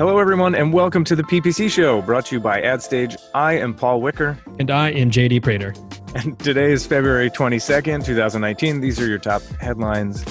Hello, 0.00 0.18
everyone, 0.18 0.54
and 0.54 0.72
welcome 0.72 1.04
to 1.04 1.14
the 1.14 1.22
PPC 1.24 1.70
Show, 1.70 2.00
brought 2.00 2.24
to 2.24 2.36
you 2.36 2.40
by 2.40 2.62
AdStage. 2.62 3.18
I 3.34 3.58
am 3.58 3.74
Paul 3.74 4.00
Wicker, 4.00 4.38
And 4.58 4.70
I 4.70 4.92
am 4.92 5.10
JD 5.10 5.42
Prater. 5.42 5.74
and 6.14 6.38
today 6.38 6.72
is 6.72 6.86
February 6.86 7.28
22nd, 7.28 8.02
2019. 8.06 8.80
These 8.80 8.98
are 8.98 9.06
your 9.06 9.18
top 9.18 9.42
headlines 9.60 10.24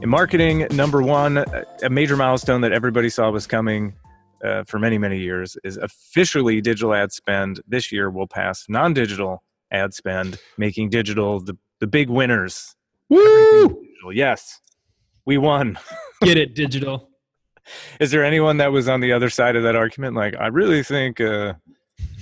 in 0.00 0.08
marketing. 0.08 0.68
Number 0.70 1.02
one, 1.02 1.38
a 1.82 1.90
major 1.90 2.16
milestone 2.16 2.60
that 2.60 2.70
everybody 2.70 3.08
saw 3.08 3.28
was 3.32 3.48
coming 3.48 3.94
uh, 4.44 4.62
for 4.62 4.78
many, 4.78 4.96
many 4.96 5.18
years 5.18 5.56
is 5.64 5.76
officially 5.76 6.60
digital 6.60 6.94
ad 6.94 7.10
spend 7.10 7.60
this 7.66 7.90
year 7.90 8.08
will 8.10 8.28
pass 8.28 8.66
non 8.68 8.94
digital 8.94 9.42
ad 9.72 9.92
spend, 9.92 10.38
making 10.56 10.90
digital 10.90 11.40
the, 11.40 11.58
the 11.80 11.88
big 11.88 12.08
winners. 12.10 12.76
Woo! 13.08 13.82
Yes, 14.12 14.60
we 15.24 15.36
won. 15.36 15.80
Get 16.22 16.36
it, 16.36 16.54
digital. 16.54 17.10
Is 18.00 18.10
there 18.10 18.24
anyone 18.24 18.56
that 18.58 18.72
was 18.72 18.88
on 18.88 19.00
the 19.00 19.12
other 19.12 19.30
side 19.30 19.56
of 19.56 19.62
that 19.62 19.76
argument? 19.76 20.16
Like, 20.16 20.34
I 20.38 20.48
really 20.48 20.82
think 20.82 21.20
uh, 21.20 21.54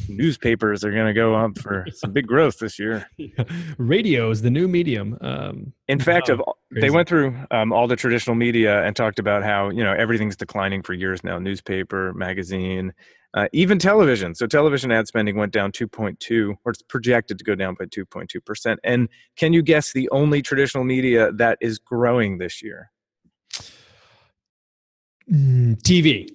newspapers 0.08 0.84
are 0.84 0.92
going 0.92 1.06
to 1.06 1.12
go 1.12 1.34
up 1.34 1.58
for 1.58 1.86
some 1.92 2.12
big 2.12 2.26
growth 2.26 2.58
this 2.58 2.78
year. 2.78 3.06
Radio 3.78 4.30
is 4.30 4.42
the 4.42 4.50
new 4.50 4.68
medium. 4.68 5.18
Um, 5.20 5.72
In 5.88 5.98
fact, 5.98 6.28
Wow, 6.28 6.34
of 6.34 6.40
all- 6.46 6.58
they 6.80 6.90
went 6.90 7.08
through 7.08 7.36
um, 7.50 7.72
all 7.72 7.86
the 7.86 7.96
traditional 7.96 8.34
media 8.34 8.82
and 8.84 8.96
talked 8.96 9.18
about 9.18 9.44
how 9.44 9.70
you 9.70 9.84
know 9.84 9.92
everything's 9.92 10.36
declining 10.36 10.82
for 10.82 10.92
years 10.92 11.22
now: 11.22 11.38
newspaper, 11.38 12.12
magazine, 12.14 12.92
uh, 13.34 13.46
even 13.52 13.78
television. 13.78 14.34
So 14.34 14.46
television 14.48 14.90
ad 14.90 15.06
spending 15.06 15.36
went 15.36 15.52
down 15.52 15.70
2.2, 15.70 16.56
or 16.64 16.72
it's 16.72 16.82
projected 16.82 17.38
to 17.38 17.44
go 17.44 17.54
down 17.54 17.76
by 17.78 17.84
2.2 17.84 18.44
percent. 18.44 18.80
And 18.82 19.08
can 19.36 19.52
you 19.52 19.62
guess 19.62 19.92
the 19.92 20.08
only 20.10 20.42
traditional 20.42 20.82
media 20.84 21.30
that 21.32 21.58
is 21.60 21.78
growing 21.78 22.38
this 22.38 22.60
year? 22.62 22.90
Mm, 25.30 25.80
TV. 25.82 26.28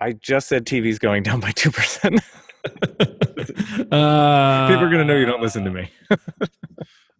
I 0.00 0.12
just 0.12 0.48
said 0.48 0.66
TV's 0.66 0.98
going 0.98 1.22
down 1.22 1.40
by 1.40 1.52
two 1.52 1.70
percent. 1.70 2.20
uh, 2.64 4.68
People 4.68 4.84
are 4.84 4.90
going 4.90 4.98
to 4.98 5.04
know 5.04 5.16
you 5.16 5.26
don't 5.26 5.42
listen 5.42 5.64
to 5.64 5.70
me. 5.70 5.90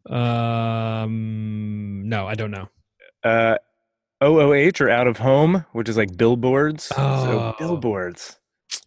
Um, 0.07 2.03
no, 2.09 2.27
I 2.27 2.35
don't 2.35 2.51
know. 2.51 2.69
uh, 3.23 3.57
OOH 4.23 4.81
or 4.81 4.91
out 4.91 5.07
of 5.07 5.19
home, 5.19 5.65
which 5.73 5.89
is 5.89 5.97
like 5.97 6.17
billboards. 6.17 6.85
So 6.85 6.95
Oh. 6.99 7.55
billboards 7.59 8.39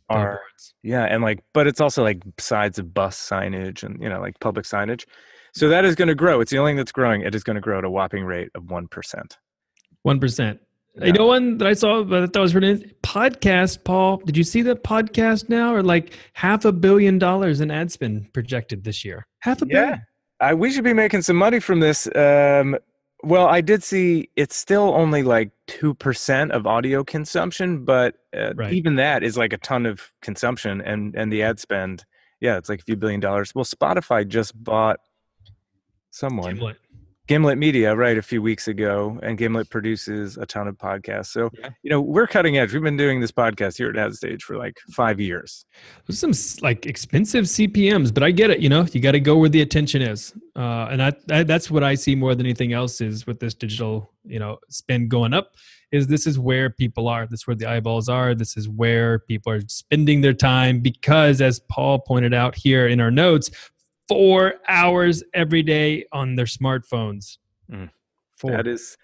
are 0.09 0.25
Billboards. 0.33 0.73
yeah, 0.83 1.03
and 1.03 1.21
like, 1.23 1.43
but 1.53 1.67
it's 1.67 1.81
also 1.81 2.03
like 2.03 2.21
sides 2.39 2.79
of 2.79 2.93
bus 2.93 3.17
signage 3.19 3.83
and 3.83 4.01
you 4.01 4.09
know 4.09 4.19
like 4.19 4.39
public 4.39 4.65
signage. 4.65 5.05
So 5.53 5.69
that 5.69 5.85
is 5.85 5.95
going 5.95 6.07
to 6.07 6.15
grow. 6.15 6.39
It's 6.41 6.51
the 6.51 6.57
only 6.59 6.71
thing 6.71 6.77
that's 6.77 6.91
growing. 6.91 7.21
It 7.21 7.33
is 7.35 7.43
going 7.43 7.55
to 7.55 7.61
grow 7.61 7.79
at 7.79 7.83
a 7.85 7.89
whopping 7.89 8.23
rate 8.25 8.49
of 8.55 8.69
one 8.71 8.87
percent. 8.87 9.37
One 10.03 10.19
percent. 10.19 10.59
You 11.03 11.13
know 11.13 11.27
one 11.27 11.57
that 11.59 11.67
I 11.67 11.73
saw 11.73 12.03
that 12.03 12.33
that 12.33 12.39
was 12.39 12.55
written 12.55 12.91
podcast. 13.03 13.83
Paul, 13.83 14.17
did 14.25 14.35
you 14.35 14.43
see 14.43 14.61
the 14.61 14.75
podcast 14.75 15.47
now? 15.49 15.73
Or 15.73 15.83
like 15.83 16.13
half 16.33 16.65
a 16.65 16.71
billion 16.71 17.19
dollars 17.19 17.61
in 17.61 17.69
ad 17.71 17.91
spend 17.91 18.31
projected 18.33 18.83
this 18.83 19.05
year. 19.05 19.27
Half 19.39 19.61
a 19.61 19.65
Yeah. 19.69 19.81
billion. 19.81 20.01
I 20.39 20.53
we 20.53 20.71
should 20.71 20.83
be 20.83 20.93
making 20.93 21.21
some 21.23 21.35
money 21.35 21.59
from 21.59 21.79
this. 21.79 22.07
Um, 22.15 22.77
well, 23.23 23.47
I 23.47 23.61
did 23.61 23.83
see 23.83 24.29
it's 24.35 24.55
still 24.55 24.93
only 24.95 25.23
like 25.23 25.49
two 25.67 25.93
percent 25.95 26.51
of 26.51 26.67
audio 26.67 27.03
consumption, 27.03 27.83
but 27.85 28.15
uh, 28.35 28.53
Right. 28.55 28.73
even 28.73 28.95
that 28.95 29.23
is 29.23 29.37
like 29.37 29.53
a 29.53 29.57
ton 29.57 29.85
of 29.85 30.11
consumption, 30.21 30.81
and 30.81 31.15
and 31.15 31.31
the 31.31 31.41
ad 31.43 31.59
spend, 31.59 32.05
yeah, 32.39 32.57
it's 32.57 32.69
like 32.69 32.79
a 32.81 32.83
few 32.83 32.95
billion 32.95 33.19
dollars. 33.19 33.53
Well, 33.55 33.65
Spotify 33.65 34.27
just 34.27 34.61
bought 34.63 34.99
someone, 36.11 36.55
Gimlet. 36.55 36.77
Gimlet 37.27 37.57
Media, 37.57 37.93
right, 37.95 38.17
a 38.17 38.21
few 38.21 38.41
weeks 38.41 38.67
ago, 38.69 39.19
and 39.21 39.37
Gimlet 39.37 39.69
produces 39.69 40.37
a 40.37 40.45
ton 40.45 40.67
of 40.67 40.77
podcasts. 40.77 41.27
So 41.27 41.49
Yeah. 41.59 41.69
you 41.83 41.89
know 41.89 41.99
we're 42.01 42.25
cutting 42.27 42.57
edge. 42.57 42.73
We've 42.73 42.81
been 42.81 42.95
doing 42.97 43.19
this 43.19 43.31
podcast 43.31 43.77
here 43.77 43.89
at 43.89 43.97
Ad 43.97 44.13
Stage 44.15 44.43
for 44.43 44.57
like 44.57 44.77
five 44.91 45.19
years. 45.19 45.65
There's 46.05 46.19
some 46.19 46.31
like 46.61 46.85
expensive 46.85 47.45
CPMS, 47.45 48.13
but 48.13 48.23
I 48.23 48.31
get 48.31 48.49
it. 48.49 48.61
You 48.61 48.69
know, 48.69 48.85
you 48.93 49.01
got 49.01 49.11
to 49.11 49.19
go 49.19 49.37
where 49.37 49.49
the 49.49 49.61
attention 49.61 50.01
is, 50.01 50.33
uh, 50.55 50.87
and 50.89 51.03
I, 51.03 51.13
I, 51.29 51.43
that's 51.43 51.69
what 51.69 51.83
I 51.83 51.95
see 51.95 52.15
more 52.15 52.33
than 52.33 52.45
anything 52.45 52.71
else 52.73 53.01
is 53.01 53.27
with 53.27 53.39
this 53.39 53.53
digital, 53.53 54.13
you 54.23 54.39
know, 54.39 54.57
spend 54.69 55.09
going 55.09 55.33
up. 55.33 55.55
Is 55.91 56.07
this 56.07 56.27
is 56.27 56.37
where 56.37 56.69
people 56.69 57.07
are. 57.07 57.25
This 57.27 57.41
is 57.41 57.47
where 57.47 57.55
the 57.55 57.65
eyeballs 57.65 58.09
are. 58.09 58.35
This 58.35 58.57
is 58.57 58.67
where 58.67 59.19
people 59.19 59.53
are 59.53 59.61
spending 59.67 60.19
their 60.19 60.33
time 60.33 60.81
because, 60.81 61.39
as 61.39 61.59
Paul 61.69 61.99
pointed 61.99 62.33
out 62.33 62.55
here 62.55 62.87
in 62.87 62.99
our 62.99 63.09
notes, 63.11 63.49
four 64.07 64.55
hours 64.67 65.23
every 65.33 65.63
day 65.63 66.05
on 66.11 66.35
their 66.35 66.45
smartphones. 66.45 67.37
Mm. 67.71 67.89
Four. 68.37 68.51
That 68.51 68.67
is, 68.67 68.97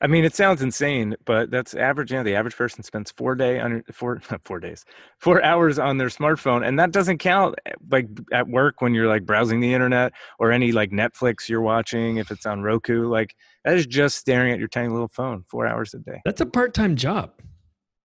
I 0.00 0.06
mean, 0.06 0.24
it 0.24 0.34
sounds 0.34 0.62
insane, 0.62 1.16
but 1.24 1.50
that's 1.50 1.74
average. 1.74 2.12
Yeah, 2.12 2.22
the 2.22 2.34
average 2.34 2.56
person 2.56 2.82
spends 2.82 3.10
four 3.10 3.34
day 3.34 3.58
on 3.58 3.82
four 3.92 4.20
four 4.44 4.60
days, 4.60 4.84
four 5.18 5.42
hours 5.42 5.78
on 5.78 5.98
their 5.98 6.08
smartphone, 6.08 6.66
and 6.66 6.78
that 6.78 6.92
doesn't 6.92 7.18
count 7.18 7.56
like 7.90 8.08
at 8.32 8.48
work 8.48 8.80
when 8.80 8.94
you're 8.94 9.08
like 9.08 9.24
browsing 9.24 9.60
the 9.60 9.72
internet 9.72 10.12
or 10.38 10.52
any 10.52 10.72
like 10.72 10.90
Netflix 10.90 11.48
you're 11.48 11.62
watching 11.62 12.18
if 12.18 12.30
it's 12.30 12.46
on 12.46 12.62
Roku. 12.62 13.08
Like 13.08 13.34
that 13.64 13.76
is 13.76 13.86
just 13.86 14.18
staring 14.18 14.52
at 14.52 14.58
your 14.58 14.68
tiny 14.68 14.88
little 14.88 15.08
phone 15.08 15.44
four 15.48 15.66
hours 15.66 15.94
a 15.94 15.98
day. 15.98 16.20
That's 16.24 16.40
a 16.40 16.46
part-time 16.46 16.96
job. 16.96 17.32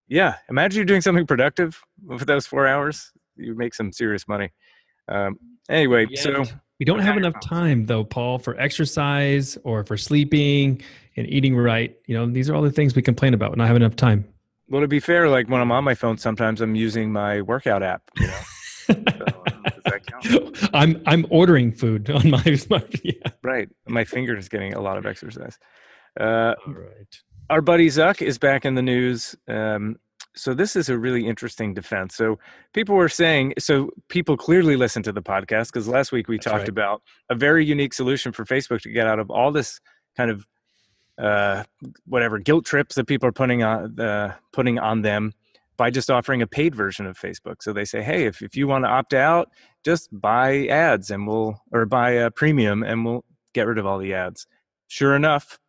Yeah, 0.08 0.36
imagine 0.50 0.78
you're 0.78 0.86
doing 0.86 1.02
something 1.02 1.28
productive 1.28 1.82
for 2.18 2.26
those 2.26 2.46
four 2.46 2.68
hours. 2.68 3.12
You 3.38 3.56
make 3.56 3.74
some 3.74 3.94
serious 3.94 4.28
money. 4.28 4.52
Um, 5.08 5.38
anyway, 5.70 6.08
so 6.16 6.44
we 6.80 6.86
don't 6.86 7.00
have 7.00 7.18
enough 7.18 7.40
time 7.42 7.86
though, 7.86 8.04
Paul, 8.04 8.40
for 8.40 8.60
exercise 8.60 9.58
or 9.64 9.84
for 9.84 9.98
sleeping 9.98 10.82
and 11.18 11.28
eating 11.28 11.56
right. 11.56 11.96
You 12.08 12.16
know, 12.18 12.26
these 12.30 12.50
are 12.50 12.56
all 12.56 12.62
the 12.62 12.72
things 12.72 12.96
we 12.96 13.02
complain 13.02 13.34
about. 13.34 13.56
Not 13.58 13.68
having 13.68 13.82
enough 13.84 13.96
time. 13.96 14.26
well, 14.70 14.82
to 14.82 14.88
be 14.88 15.00
fair, 15.00 15.30
like 15.30 15.48
when 15.50 15.62
I'm 15.62 15.72
on 15.72 15.84
my 15.84 15.96
phone, 15.96 16.18
sometimes 16.18 16.62
I'm 16.62 16.76
using 16.76 17.12
my 17.12 17.42
workout 17.42 17.84
app. 17.84 18.02
You 18.18 18.28
know, 18.28 18.40
so, 18.88 18.94
does 18.94 19.04
that 19.86 20.02
count? 20.08 20.70
I'm 20.74 21.02
I'm 21.06 21.26
ordering 21.30 21.72
food 21.72 22.10
on 22.10 22.30
my 22.30 22.44
smart. 22.56 22.96
Yeah. 23.04 23.14
Right. 23.44 23.70
My 23.88 24.04
finger 24.06 24.36
is 24.36 24.50
getting 24.50 24.74
a 24.74 24.82
lot 24.82 24.98
of 24.98 25.06
exercise. 25.06 25.58
Uh, 26.20 26.56
All 26.68 26.74
right. 26.74 27.22
our 27.50 27.62
buddy 27.62 27.88
Zuck 27.88 28.22
is 28.22 28.38
back 28.38 28.66
in 28.66 28.76
the 28.76 28.82
news. 28.82 29.36
Um, 29.48 29.98
so 30.36 30.54
this 30.54 30.76
is 30.76 30.90
a 30.90 30.98
really 30.98 31.28
interesting 31.28 31.74
defense. 31.74 32.16
So 32.16 32.40
people 32.74 32.96
were 32.96 33.10
saying, 33.10 33.54
so 33.60 33.90
people 34.08 34.38
clearly 34.38 34.76
listen 34.76 35.04
to 35.04 35.12
the 35.12 35.22
podcast 35.22 35.68
because 35.68 35.88
last 35.88 36.12
week 36.12 36.28
we 36.28 36.38
That's 36.38 36.46
talked 36.46 36.60
right. 36.60 36.70
about 36.70 37.02
a 37.30 37.36
very 37.36 37.66
unique 37.66 37.94
solution 37.94 38.32
for 38.32 38.46
Facebook 38.46 38.82
to 38.82 38.90
get 38.92 39.08
out 39.08 39.20
of 39.20 39.30
all 39.30 39.52
this 39.52 39.80
kind 40.16 40.32
of 40.32 40.46
uh, 41.18 41.64
whatever 42.06 42.40
guilt 42.40 42.66
trips 42.66 42.96
that 42.96 43.06
people 43.06 43.28
are 43.28 43.34
putting 43.34 43.64
on 43.64 44.00
uh, 44.00 44.34
putting 44.52 44.80
on 44.80 45.02
them 45.02 45.34
by 45.78 45.90
just 45.90 46.10
offering 46.10 46.42
a 46.42 46.48
paid 46.48 46.76
version 46.76 47.06
of 47.06 47.18
Facebook. 47.18 47.56
So 47.62 47.74
they 47.74 47.86
say, 47.86 48.02
hey, 48.02 48.26
if, 48.26 48.42
if 48.42 48.56
you 48.56 48.68
want 48.68 48.86
to 48.86 48.90
opt 48.90 49.14
out, 49.14 49.50
just 49.84 50.10
buy 50.12 50.68
ads 50.68 51.10
and 51.12 51.28
we'll 51.28 51.60
or 51.72 51.86
buy 51.86 52.12
a 52.12 52.32
premium 52.32 52.84
and 52.84 53.04
we'll 53.06 53.26
get 53.54 53.68
rid 53.68 53.78
of 53.78 53.86
all 53.86 53.98
the 53.98 54.14
ads. 54.14 54.48
Sure 54.88 55.16
enough, 55.16 55.60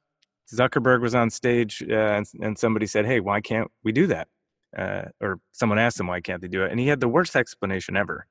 Zuckerberg 0.52 1.00
was 1.00 1.14
on 1.14 1.30
stage 1.30 1.82
uh, 1.88 1.94
and, 1.94 2.26
and 2.40 2.58
somebody 2.58 2.86
said, 2.86 3.06
"Hey, 3.06 3.20
why 3.20 3.40
can't 3.40 3.70
we 3.82 3.92
do 3.92 4.06
that?" 4.08 4.28
Uh, 4.76 5.04
or 5.20 5.38
someone 5.52 5.78
asked 5.78 6.00
him, 6.00 6.06
"Why 6.06 6.20
can't 6.20 6.40
they 6.40 6.48
do 6.48 6.62
it?" 6.62 6.70
And 6.70 6.80
he 6.80 6.88
had 6.88 7.00
the 7.00 7.08
worst 7.08 7.36
explanation 7.36 7.96
ever. 7.96 8.26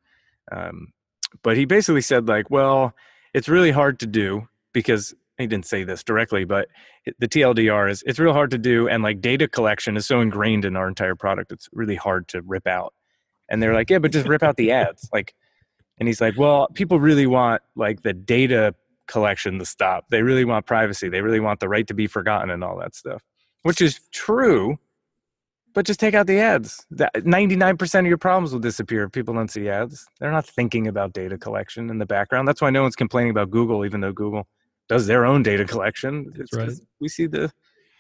Um, 0.52 0.94
but 1.44 1.58
he 1.58 1.66
basically 1.66 2.02
said, 2.02 2.28
"Like, 2.28 2.50
well, 2.50 2.94
it's 3.34 3.48
really 3.48 3.72
hard 3.72 4.00
to 4.00 4.08
do 4.08 4.48
because 4.74 5.14
he 5.38 5.48
didn't 5.48 5.66
say 5.66 5.84
this 5.84 6.04
directly, 6.04 6.46
but 6.46 6.68
the 7.20 7.28
TLDR 7.28 7.90
is 7.90 8.04
it's 8.06 8.20
real 8.20 8.34
hard 8.34 8.52
to 8.52 8.58
do, 8.58 8.88
and 8.88 9.04
like 9.04 9.22
data 9.22 9.48
collection 9.48 9.98
is 9.98 10.06
so 10.06 10.22
ingrained 10.22 10.66
in 10.66 10.76
our 10.76 10.88
entire 10.88 11.16
product, 11.16 11.52
it's 11.52 11.70
really 11.72 11.96
hard 11.96 12.28
to 12.30 12.42
rip 12.42 12.68
out." 12.68 12.94
And 13.50 13.62
they're 13.62 13.74
like, 13.74 13.90
"Yeah, 13.90 14.00
but 14.00 14.12
just 14.12 14.28
rip 14.28 14.44
out 14.44 14.58
the 14.58 14.72
ads." 14.72 15.10
Like, 15.14 15.36
and 16.00 16.08
he's 16.08 16.22
like, 16.22 16.38
"Well, 16.38 16.68
people 16.74 17.00
really 17.00 17.28
want 17.28 17.62
like 17.76 18.02
the 18.04 18.14
data." 18.14 18.76
collection 19.08 19.60
to 19.60 19.66
stop. 19.66 20.06
They 20.10 20.24
really 20.24 20.46
want 20.46 20.66
privacy. 20.66 21.10
They 21.10 21.22
really 21.22 21.42
want 21.42 21.60
the 21.60 21.68
right 21.68 21.86
to 21.88 21.94
be 21.94 22.08
forgotten 22.08 22.50
and 22.50 22.64
all 22.64 22.78
that 22.80 22.96
stuff, 22.96 23.22
which 23.64 23.82
is 23.82 24.00
true. 24.14 24.80
But 25.74 25.86
just 25.86 26.00
take 26.00 26.14
out 26.14 26.28
the 26.28 26.38
ads. 26.40 26.86
99% 26.94 28.00
of 28.00 28.06
your 28.06 28.18
problems 28.18 28.52
will 28.52 28.60
disappear 28.60 29.04
if 29.06 29.12
people 29.12 29.34
don't 29.34 29.50
see 29.50 29.70
ads. 29.70 30.06
They're 30.20 30.32
not 30.32 30.46
thinking 30.46 30.88
about 30.88 31.14
data 31.14 31.38
collection 31.38 31.90
in 31.90 31.98
the 31.98 32.06
background. 32.06 32.48
That's 32.48 32.62
why 32.62 32.70
no 32.72 32.82
one's 32.82 32.96
complaining 32.96 33.32
about 33.32 33.52
Google, 33.52 33.86
even 33.86 34.02
though 34.02 34.12
Google 34.12 34.48
does 34.90 35.08
their 35.08 35.26
own 35.26 35.44
data 35.44 35.64
collection. 35.64 36.34
It's 36.36 36.52
'cause 36.52 36.68
right. 36.68 36.78
We 37.00 37.08
see 37.08 37.26
the 37.26 37.52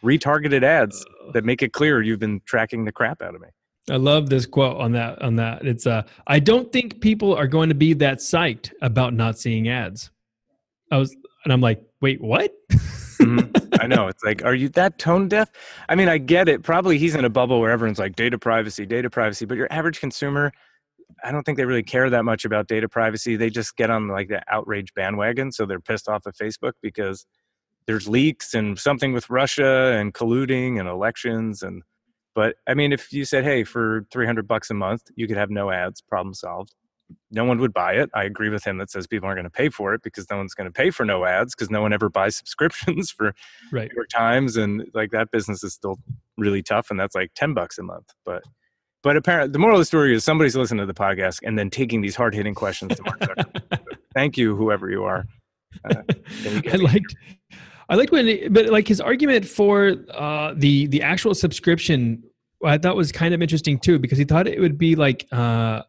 retargeted 0.03 0.63
ads 0.63 1.05
that 1.33 1.45
make 1.45 1.61
it 1.61 1.71
clear 1.71 2.01
you've 2.01 2.19
been 2.19 2.41
tracking 2.45 2.83
the 2.83 2.91
crap 2.91 3.21
out 3.21 3.35
of 3.35 3.41
me. 3.41 3.47
I 3.89 3.95
love 3.95 4.29
this 4.29 4.45
quote 4.45 4.77
on 4.77 4.91
that. 4.93 5.21
On 5.21 5.35
that, 5.37 5.65
it's 5.65 5.87
uh, 5.87 6.03
I 6.27 6.39
don't 6.39 6.71
think 6.71 7.01
people 7.01 7.33
are 7.35 7.47
going 7.47 7.69
to 7.69 7.75
be 7.75 7.93
that 7.93 8.17
psyched 8.17 8.71
about 8.81 9.13
not 9.13 9.39
seeing 9.39 9.69
ads. 9.69 10.11
I 10.91 10.97
was, 10.97 11.15
and 11.45 11.53
I'm 11.53 11.61
like, 11.61 11.81
wait, 12.01 12.21
what? 12.21 12.51
Mhm. 13.19 13.49
I 13.81 13.87
know. 13.87 14.07
It's 14.07 14.23
like, 14.23 14.45
are 14.45 14.53
you 14.53 14.69
that 14.69 14.99
tone 14.99 15.27
deaf? 15.27 15.49
I 15.89 15.95
mean, 15.95 16.07
I 16.07 16.19
get 16.19 16.47
it. 16.47 16.63
Probably 16.63 16.99
he's 16.99 17.15
in 17.15 17.25
a 17.25 17.29
bubble 17.29 17.59
where 17.59 17.71
everyone's 17.71 17.99
like 17.99 18.15
data 18.15 18.37
privacy, 18.37 18.85
data 18.85 19.09
privacy, 19.09 19.45
but 19.45 19.57
your 19.57 19.67
average 19.71 19.99
consumer, 19.99 20.51
I 21.23 21.31
don't 21.31 21.43
think 21.43 21.57
they 21.57 21.65
really 21.65 21.83
care 21.83 22.09
that 22.11 22.23
much 22.23 22.45
about 22.45 22.67
data 22.67 22.87
privacy. 22.87 23.35
They 23.35 23.49
just 23.49 23.75
get 23.77 23.89
on 23.89 24.07
like 24.07 24.29
the 24.29 24.43
outrage 24.53 24.93
bandwagon. 24.93 25.51
So 25.51 25.65
they're 25.65 25.79
pissed 25.79 26.07
off 26.07 26.27
at 26.27 26.35
Facebook 26.35 26.73
because 26.83 27.25
there's 27.87 28.07
leaks 28.07 28.53
and 28.53 28.77
something 28.79 29.13
with 29.13 29.29
Russia 29.29 29.97
and 29.99 30.13
colluding 30.13 30.79
and 30.79 30.87
elections 30.87 31.63
and 31.63 31.83
But 32.35 32.55
I 32.67 32.75
mean, 32.75 32.93
if 32.93 33.11
you 33.13 33.25
said, 33.25 33.43
"Hey, 33.43 33.63
for 33.65 34.05
300 34.11 34.47
bucks 34.47 34.69
a 34.71 34.73
month, 34.75 35.03
you 35.15 35.27
could 35.27 35.37
have 35.37 35.49
no 35.49 35.71
ads," 35.71 36.01
problem 36.01 36.33
solved. 36.33 36.73
No 37.31 37.45
one 37.45 37.59
would 37.59 37.73
buy 37.73 37.93
it. 37.93 38.09
I 38.13 38.23
agree 38.23 38.49
with 38.49 38.63
him 38.63 38.77
that 38.77 38.89
says 38.89 39.07
people 39.07 39.27
aren't 39.27 39.37
going 39.37 39.45
to 39.45 39.49
pay 39.49 39.69
for 39.69 39.93
it 39.93 40.01
because 40.03 40.29
no 40.29 40.37
one's 40.37 40.53
going 40.53 40.67
to 40.67 40.73
pay 40.73 40.89
for 40.89 41.05
no 41.05 41.25
ads 41.25 41.55
because 41.55 41.69
no 41.69 41.81
one 41.81 41.93
ever 41.93 42.09
buys 42.09 42.35
subscriptions 42.37 43.11
for 43.11 43.33
right. 43.71 43.89
New 43.89 43.95
York 43.95 44.09
Times 44.09 44.57
and 44.57 44.85
like 44.93 45.11
that 45.11 45.31
business 45.31 45.63
is 45.63 45.73
still 45.73 45.97
really 46.37 46.63
tough 46.63 46.89
and 46.89 46.99
that's 46.99 47.15
like 47.15 47.31
10 47.35 47.53
bucks 47.53 47.77
a 47.77 47.83
month. 47.83 48.07
But 48.25 48.43
but 49.03 49.17
apparently 49.17 49.51
the 49.51 49.59
moral 49.59 49.77
of 49.77 49.81
the 49.81 49.85
story 49.85 50.13
is 50.13 50.23
somebody's 50.23 50.55
listening 50.55 50.79
to 50.79 50.85
the 50.85 50.93
podcast 50.93 51.39
and 51.43 51.57
then 51.57 51.69
taking 51.69 52.01
these 52.01 52.15
hard 52.15 52.35
hitting 52.35 52.53
questions 52.53 52.95
to 52.95 53.03
Mark 53.03 53.19
Zuckerberg. 53.19 53.79
Thank 54.13 54.37
you, 54.37 54.55
whoever 54.55 54.91
you 54.91 55.03
are. 55.03 55.25
Uh, 55.89 56.03
I 56.45 56.75
liked 56.75 57.15
I 57.89 57.95
liked 57.95 58.11
when, 58.11 58.53
but 58.53 58.67
like 58.67 58.87
his 58.87 59.01
argument 59.01 59.45
for 59.45 59.95
uh, 60.13 60.53
the 60.55 60.87
the 60.87 61.01
actual 61.01 61.33
subscription, 61.33 62.23
I 62.63 62.77
thought 62.77 62.95
was 62.95 63.11
kind 63.11 63.33
of 63.33 63.41
interesting 63.41 63.79
too 63.79 63.99
because 63.99 64.17
he 64.17 64.23
thought 64.23 64.47
it 64.47 64.59
would 64.59 64.77
be 64.77 64.95
like 64.95 65.27
uh, 65.31 65.81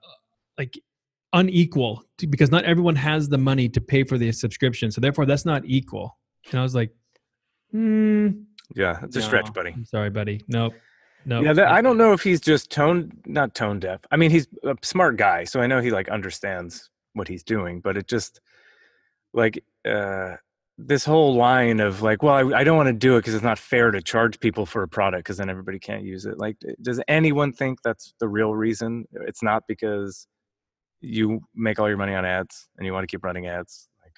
like 0.58 0.78
unequal 1.32 2.04
to, 2.18 2.26
because 2.26 2.50
not 2.50 2.64
everyone 2.64 2.96
has 2.96 3.28
the 3.28 3.38
money 3.38 3.68
to 3.68 3.80
pay 3.80 4.04
for 4.04 4.18
the 4.18 4.32
subscription, 4.32 4.90
so 4.90 5.00
therefore 5.00 5.26
that's 5.26 5.44
not 5.44 5.62
equal. 5.64 6.18
And 6.50 6.60
I 6.60 6.62
was 6.62 6.74
like, 6.74 6.90
hmm. 7.70 8.28
Yeah, 8.74 9.00
it's 9.02 9.16
a 9.16 9.20
no, 9.20 9.26
stretch, 9.26 9.52
buddy. 9.52 9.70
I'm 9.70 9.84
sorry, 9.84 10.10
buddy. 10.10 10.40
Nope. 10.48 10.74
No. 11.24 11.40
Yeah, 11.40 11.52
that, 11.52 11.68
I 11.68 11.82
don't 11.82 11.98
know 11.98 12.12
if 12.12 12.22
he's 12.22 12.40
just 12.40 12.70
tone 12.70 13.12
not 13.26 13.54
tone 13.54 13.78
deaf. 13.78 14.00
I 14.10 14.16
mean, 14.16 14.30
he's 14.30 14.48
a 14.64 14.76
smart 14.82 15.16
guy, 15.16 15.44
so 15.44 15.60
I 15.60 15.66
know 15.66 15.80
he 15.80 15.90
like 15.90 16.08
understands 16.08 16.90
what 17.12 17.28
he's 17.28 17.44
doing, 17.44 17.80
but 17.80 17.96
it 17.96 18.08
just 18.08 18.40
like 19.32 19.62
uh 19.88 20.36
this 20.78 21.04
whole 21.04 21.34
line 21.34 21.80
of 21.80 22.02
like, 22.02 22.22
well, 22.22 22.34
I, 22.34 22.60
I 22.60 22.64
don't 22.64 22.76
want 22.76 22.88
to 22.88 22.92
do 22.92 23.16
it 23.16 23.20
because 23.20 23.34
it's 23.34 23.44
not 23.44 23.58
fair 23.58 23.90
to 23.90 24.00
charge 24.02 24.40
people 24.40 24.66
for 24.66 24.82
a 24.82 24.88
product 24.88 25.24
because 25.24 25.36
then 25.36 25.50
everybody 25.50 25.78
can't 25.78 26.02
use 26.02 26.24
it. 26.24 26.38
Like, 26.38 26.56
does 26.80 27.00
anyone 27.08 27.52
think 27.52 27.82
that's 27.82 28.14
the 28.18 28.28
real 28.28 28.54
reason? 28.54 29.06
It's 29.12 29.42
not 29.42 29.64
because 29.68 30.26
you 31.02 31.40
make 31.54 31.78
all 31.78 31.88
your 31.88 31.98
money 31.98 32.14
on 32.14 32.24
ads 32.24 32.68
and 32.76 32.86
you 32.86 32.92
want 32.92 33.02
to 33.02 33.06
keep 33.06 33.24
running 33.24 33.46
ads. 33.46 33.88
Like, 34.02 34.14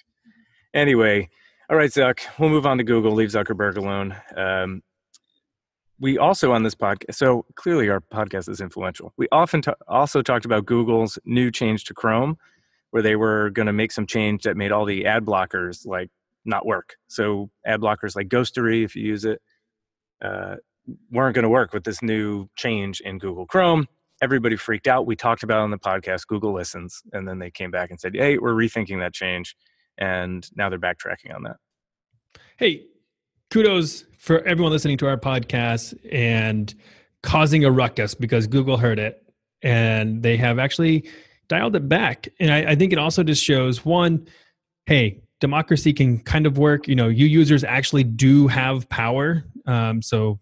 anyway, 0.75 1.29
all 1.71 1.77
right, 1.77 1.91
Zuck, 1.91 2.21
we'll 2.39 2.51
move 2.51 2.67
on 2.67 2.79
to 2.79 2.85
Google. 2.85 3.13
Leave 3.13 3.31
Zuckerberg 3.31 3.77
alone. 3.77 4.15
Um, 4.37 4.83
we 5.99 6.19
also 6.19 6.53
on 6.53 6.63
this 6.63 6.75
podcast, 6.75 7.15
so 7.15 7.47
clearly 7.55 7.89
our 7.89 8.01
podcast 8.01 8.49
is 8.49 8.61
influential. 8.61 9.13
We 9.17 9.29
often 9.33 9.63
t- 9.63 9.73
also 9.89 10.23
talked 10.23 10.45
about 10.45 10.67
Google's 10.67 11.19
new 11.25 11.51
change 11.51 11.85
to 11.85 11.95
Chrome, 11.95 12.37
where 12.91 13.03
they 13.03 13.17
were 13.17 13.51
going 13.51 13.67
to 13.67 13.73
make 13.73 13.93
some 13.93 14.07
change 14.07 14.43
that 14.43 14.57
made 14.57 14.73
all 14.73 14.85
the 14.85 15.07
ad 15.07 15.25
blockers 15.25 15.87
like 15.87 16.11
not 16.45 16.67
work. 16.67 16.97
So 17.09 17.51
ad 17.65 17.81
blockers 17.81 18.17
like 18.17 18.29
Ghostery, 18.29 18.85
if 18.85 18.95
you 18.95 19.05
use 19.05 19.25
it, 19.25 19.41
uh, 20.23 20.57
weren't 21.11 21.35
going 21.35 21.45
to 21.45 21.49
work 21.49 21.73
with 21.73 21.85
this 21.85 22.03
new 22.03 22.49
change 22.57 23.01
in 23.01 23.19
Google 23.19 23.47
Chrome. 23.47 23.89
Everybody 24.25 24.57
freaked 24.57 24.89
out. 24.89 25.05
We 25.05 25.17
talked 25.17 25.43
about 25.43 25.59
on 25.59 25.71
the 25.71 25.77
podcast. 25.77 26.27
Google 26.27 26.55
listens, 26.55 27.03
and 27.13 27.29
then 27.29 27.39
they 27.39 27.51
came 27.51 27.71
back 27.71 27.91
and 27.91 28.01
said, 28.01 28.15
"Hey, 28.15 28.39
we're 28.39 28.55
rethinking 28.55 28.99
that 29.01 29.13
change," 29.13 29.55
and 29.99 30.49
now 30.57 30.71
they're 30.71 30.79
backtracking 30.79 31.35
on 31.35 31.43
that. 31.43 31.57
Hey, 32.57 32.87
kudos 33.51 34.07
for 34.19 34.41
everyone 34.45 34.73
listening 34.73 34.97
to 34.97 35.07
our 35.07 35.19
podcast 35.19 35.95
and 36.11 36.75
causing 37.23 37.67
a 37.67 37.71
ruckus 37.71 38.15
because 38.15 38.47
Google 38.47 38.79
heard 38.79 38.99
it 38.99 39.23
and 39.63 40.23
they 40.23 40.39
have 40.39 40.59
actually 40.59 41.07
dialed 41.49 41.77
it 41.77 41.87
back. 41.87 42.27
And 42.41 42.51
I, 42.51 42.73
I 42.73 42.75
think 42.75 42.95
it 42.95 42.99
also 42.99 43.23
just 43.23 43.45
shows 43.45 43.85
one, 43.85 44.27
hey, 44.87 45.23
democracy 45.41 45.93
can 45.93 46.21
kind 46.21 46.47
of 46.47 46.57
work. 46.57 46.89
You 46.89 46.95
know, 46.95 47.09
you 47.09 47.27
users 47.27 47.65
actually 47.65 48.05
do 48.05 48.49
have 48.49 48.89
power. 48.89 49.45
Um, 49.67 50.01
so 50.01 50.41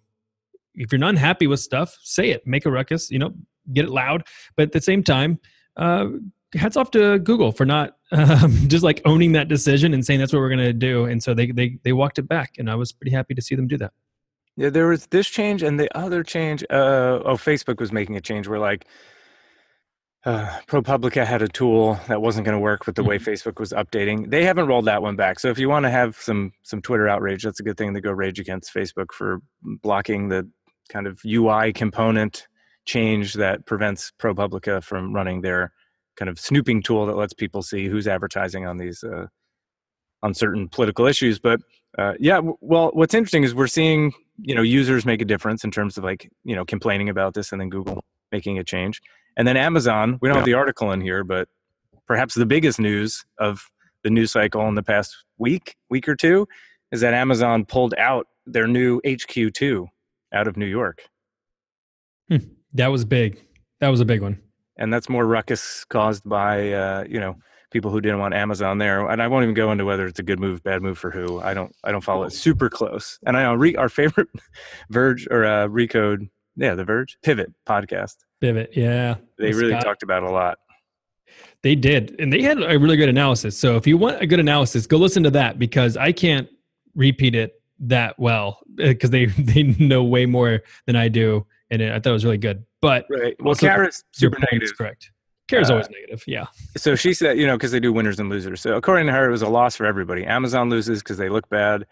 if 0.74 0.92
you're 0.92 0.98
not 0.98 1.16
happy 1.16 1.46
with 1.46 1.60
stuff, 1.60 1.98
say 2.02 2.30
it, 2.30 2.46
make 2.46 2.66
a 2.66 2.70
ruckus, 2.70 3.10
you 3.10 3.18
know, 3.18 3.32
get 3.72 3.84
it 3.84 3.90
loud. 3.90 4.24
But 4.56 4.64
at 4.64 4.72
the 4.72 4.80
same 4.80 5.02
time, 5.02 5.38
uh, 5.76 6.06
hats 6.54 6.76
off 6.76 6.90
to 6.92 7.18
Google 7.18 7.52
for 7.52 7.64
not 7.64 7.96
um, 8.12 8.68
just 8.68 8.84
like 8.84 9.00
owning 9.04 9.32
that 9.32 9.48
decision 9.48 9.94
and 9.94 10.04
saying 10.04 10.20
that's 10.20 10.32
what 10.32 10.40
we're 10.40 10.48
going 10.48 10.58
to 10.58 10.72
do. 10.72 11.04
And 11.04 11.22
so 11.22 11.34
they, 11.34 11.50
they, 11.50 11.78
they 11.82 11.92
walked 11.92 12.18
it 12.18 12.28
back 12.28 12.52
and 12.58 12.70
I 12.70 12.74
was 12.74 12.92
pretty 12.92 13.14
happy 13.14 13.34
to 13.34 13.42
see 13.42 13.54
them 13.54 13.66
do 13.66 13.78
that. 13.78 13.92
Yeah, 14.56 14.68
there 14.68 14.88
was 14.88 15.06
this 15.06 15.28
change 15.28 15.62
and 15.62 15.80
the 15.80 15.94
other 15.96 16.22
change. 16.22 16.62
Uh, 16.68 17.20
oh, 17.24 17.36
Facebook 17.36 17.80
was 17.80 17.90
making 17.90 18.16
a 18.16 18.20
change 18.20 18.48
where 18.48 18.58
like 18.58 18.86
uh, 20.24 20.46
ProPublica 20.66 21.24
had 21.24 21.42
a 21.42 21.48
tool 21.48 21.98
that 22.08 22.20
wasn't 22.20 22.44
going 22.44 22.54
to 22.54 22.60
work 22.60 22.86
with 22.86 22.94
the 22.94 23.02
way 23.02 23.18
mm-hmm. 23.18 23.30
Facebook 23.30 23.58
was 23.58 23.72
updating. 23.72 24.30
They 24.30 24.44
haven't 24.44 24.66
rolled 24.66 24.84
that 24.84 25.02
one 25.02 25.16
back. 25.16 25.40
So 25.40 25.48
if 25.48 25.58
you 25.58 25.68
want 25.68 25.84
to 25.84 25.90
have 25.90 26.16
some 26.16 26.52
some 26.62 26.82
Twitter 26.82 27.08
outrage, 27.08 27.42
that's 27.42 27.60
a 27.60 27.62
good 27.62 27.76
thing 27.76 27.94
to 27.94 28.00
go 28.00 28.12
rage 28.12 28.38
against 28.38 28.74
Facebook 28.74 29.12
for 29.12 29.40
blocking 29.62 30.28
the 30.28 30.48
kind 30.90 31.06
of 31.06 31.20
UI 31.26 31.72
component 31.72 32.46
change 32.84 33.34
that 33.34 33.66
prevents 33.66 34.12
ProPublica 34.18 34.82
from 34.82 35.14
running 35.14 35.40
their 35.40 35.72
kind 36.16 36.28
of 36.28 36.38
snooping 36.38 36.82
tool 36.82 37.06
that 37.06 37.16
lets 37.16 37.32
people 37.32 37.62
see 37.62 37.86
who's 37.86 38.06
advertising 38.06 38.66
on 38.66 38.76
these 38.76 39.02
uh, 39.02 39.26
on 40.22 40.34
certain 40.34 40.68
political 40.68 41.06
issues. 41.06 41.38
But 41.38 41.60
uh, 41.98 42.14
yeah, 42.18 42.40
well, 42.60 42.90
what's 42.92 43.14
interesting 43.14 43.44
is 43.44 43.54
we're 43.54 43.66
seeing 43.66 44.12
you 44.38 44.54
know 44.54 44.62
users 44.62 45.04
make 45.04 45.20
a 45.22 45.26
difference 45.26 45.64
in 45.64 45.70
terms 45.70 45.96
of 45.96 46.04
like 46.04 46.30
you 46.44 46.54
know 46.54 46.64
complaining 46.64 47.08
about 47.08 47.34
this 47.34 47.52
and 47.52 47.60
then 47.60 47.70
Google 47.70 48.04
making 48.30 48.58
a 48.58 48.64
change. 48.64 49.00
And 49.36 49.48
then 49.48 49.56
Amazon, 49.56 50.18
we 50.20 50.28
don't 50.28 50.36
have 50.36 50.46
the 50.46 50.54
article 50.54 50.92
in 50.92 51.00
here, 51.00 51.24
but 51.24 51.48
perhaps 52.06 52.34
the 52.34 52.46
biggest 52.46 52.78
news 52.78 53.24
of 53.38 53.62
the 54.04 54.10
news 54.10 54.32
cycle 54.32 54.66
in 54.68 54.74
the 54.74 54.82
past 54.82 55.16
week, 55.38 55.76
week 55.88 56.08
or 56.08 56.14
two, 56.14 56.46
is 56.90 57.00
that 57.00 57.14
Amazon 57.14 57.64
pulled 57.64 57.94
out 57.96 58.26
their 58.46 58.66
new 58.66 59.00
HQ2 59.02 59.86
out 60.34 60.46
of 60.46 60.56
New 60.56 60.66
York. 60.66 61.02
Hmm. 62.28 62.38
That 62.74 62.88
was 62.88 63.04
big. 63.04 63.42
That 63.80 63.88
was 63.88 64.00
a 64.00 64.04
big 64.04 64.22
one. 64.22 64.40
And 64.76 64.92
that's 64.92 65.08
more 65.08 65.26
ruckus 65.26 65.84
caused 65.84 66.24
by, 66.24 66.72
uh, 66.72 67.04
you 67.08 67.20
know, 67.20 67.36
people 67.70 67.90
who 67.90 68.00
didn't 68.00 68.18
want 68.18 68.34
Amazon 68.34 68.78
there. 68.78 69.06
And 69.08 69.22
I 69.22 69.28
won't 69.28 69.44
even 69.44 69.54
go 69.54 69.72
into 69.72 69.84
whether 69.84 70.06
it's 70.06 70.18
a 70.18 70.22
good 70.22 70.40
move, 70.40 70.62
bad 70.62 70.82
move 70.82 70.98
for 70.98 71.10
who. 71.10 71.40
I 71.40 71.54
don't, 71.54 71.74
I 71.84 71.92
don't 71.92 72.02
follow 72.02 72.24
it 72.24 72.32
super 72.32 72.68
close. 72.68 73.18
And 73.26 73.36
I 73.36 73.42
know 73.42 73.54
re- 73.54 73.76
our 73.76 73.88
favorite 73.88 74.28
Verge 74.90 75.26
or 75.30 75.44
uh, 75.44 75.68
Recode, 75.68 76.28
yeah, 76.56 76.74
the 76.74 76.84
Verge 76.84 77.18
Pivot 77.22 77.52
podcast 77.66 78.16
Pivot, 78.42 78.70
yeah. 78.74 79.14
They 79.38 79.52
really 79.52 79.70
Scott. 79.70 79.84
talked 79.84 80.02
about 80.02 80.24
a 80.24 80.30
lot. 80.30 80.58
They 81.62 81.76
did, 81.76 82.16
and 82.18 82.32
they 82.32 82.42
had 82.42 82.60
a 82.60 82.76
really 82.76 82.96
good 82.96 83.08
analysis. 83.08 83.56
So 83.56 83.76
if 83.76 83.86
you 83.86 83.96
want 83.96 84.20
a 84.20 84.26
good 84.26 84.40
analysis, 84.40 84.84
go 84.84 84.96
listen 84.96 85.22
to 85.22 85.30
that 85.30 85.60
because 85.60 85.96
I 85.96 86.10
can't 86.10 86.48
repeat 86.96 87.36
it 87.36 87.62
that 87.78 88.18
well 88.18 88.58
because 88.74 89.10
they 89.10 89.26
they 89.38 89.62
know 89.62 90.02
way 90.02 90.26
more 90.26 90.60
than 90.86 90.96
I 90.96 91.06
do, 91.06 91.46
and 91.72 91.80
it, 91.80 91.90
I 91.90 91.98
thought 91.98 92.10
it 92.10 92.12
was 92.12 92.24
really 92.24 92.38
good. 92.38 92.64
But 92.80 93.06
right, 93.10 93.34
well, 93.40 93.56
Kara's 93.56 94.04
super 94.12 94.38
negative. 94.38 94.76
Correct. 94.76 95.10
Kara's 95.48 95.70
uh, 95.70 95.74
always 95.74 95.90
negative. 95.90 96.22
Yeah. 96.26 96.46
So 96.76 96.94
she 96.94 97.14
said, 97.14 97.38
you 97.38 97.46
know, 97.46 97.56
because 97.56 97.72
they 97.72 97.80
do 97.80 97.92
winners 97.92 98.20
and 98.20 98.28
losers. 98.28 98.60
So 98.60 98.76
according 98.76 99.06
to 99.06 99.12
her, 99.12 99.26
it 99.26 99.30
was 99.30 99.42
a 99.42 99.48
loss 99.48 99.74
for 99.74 99.86
everybody. 99.86 100.24
Amazon 100.24 100.70
loses 100.70 101.00
because 101.00 101.16
they 101.16 101.28
look 101.28 101.48
bad, 101.48 101.86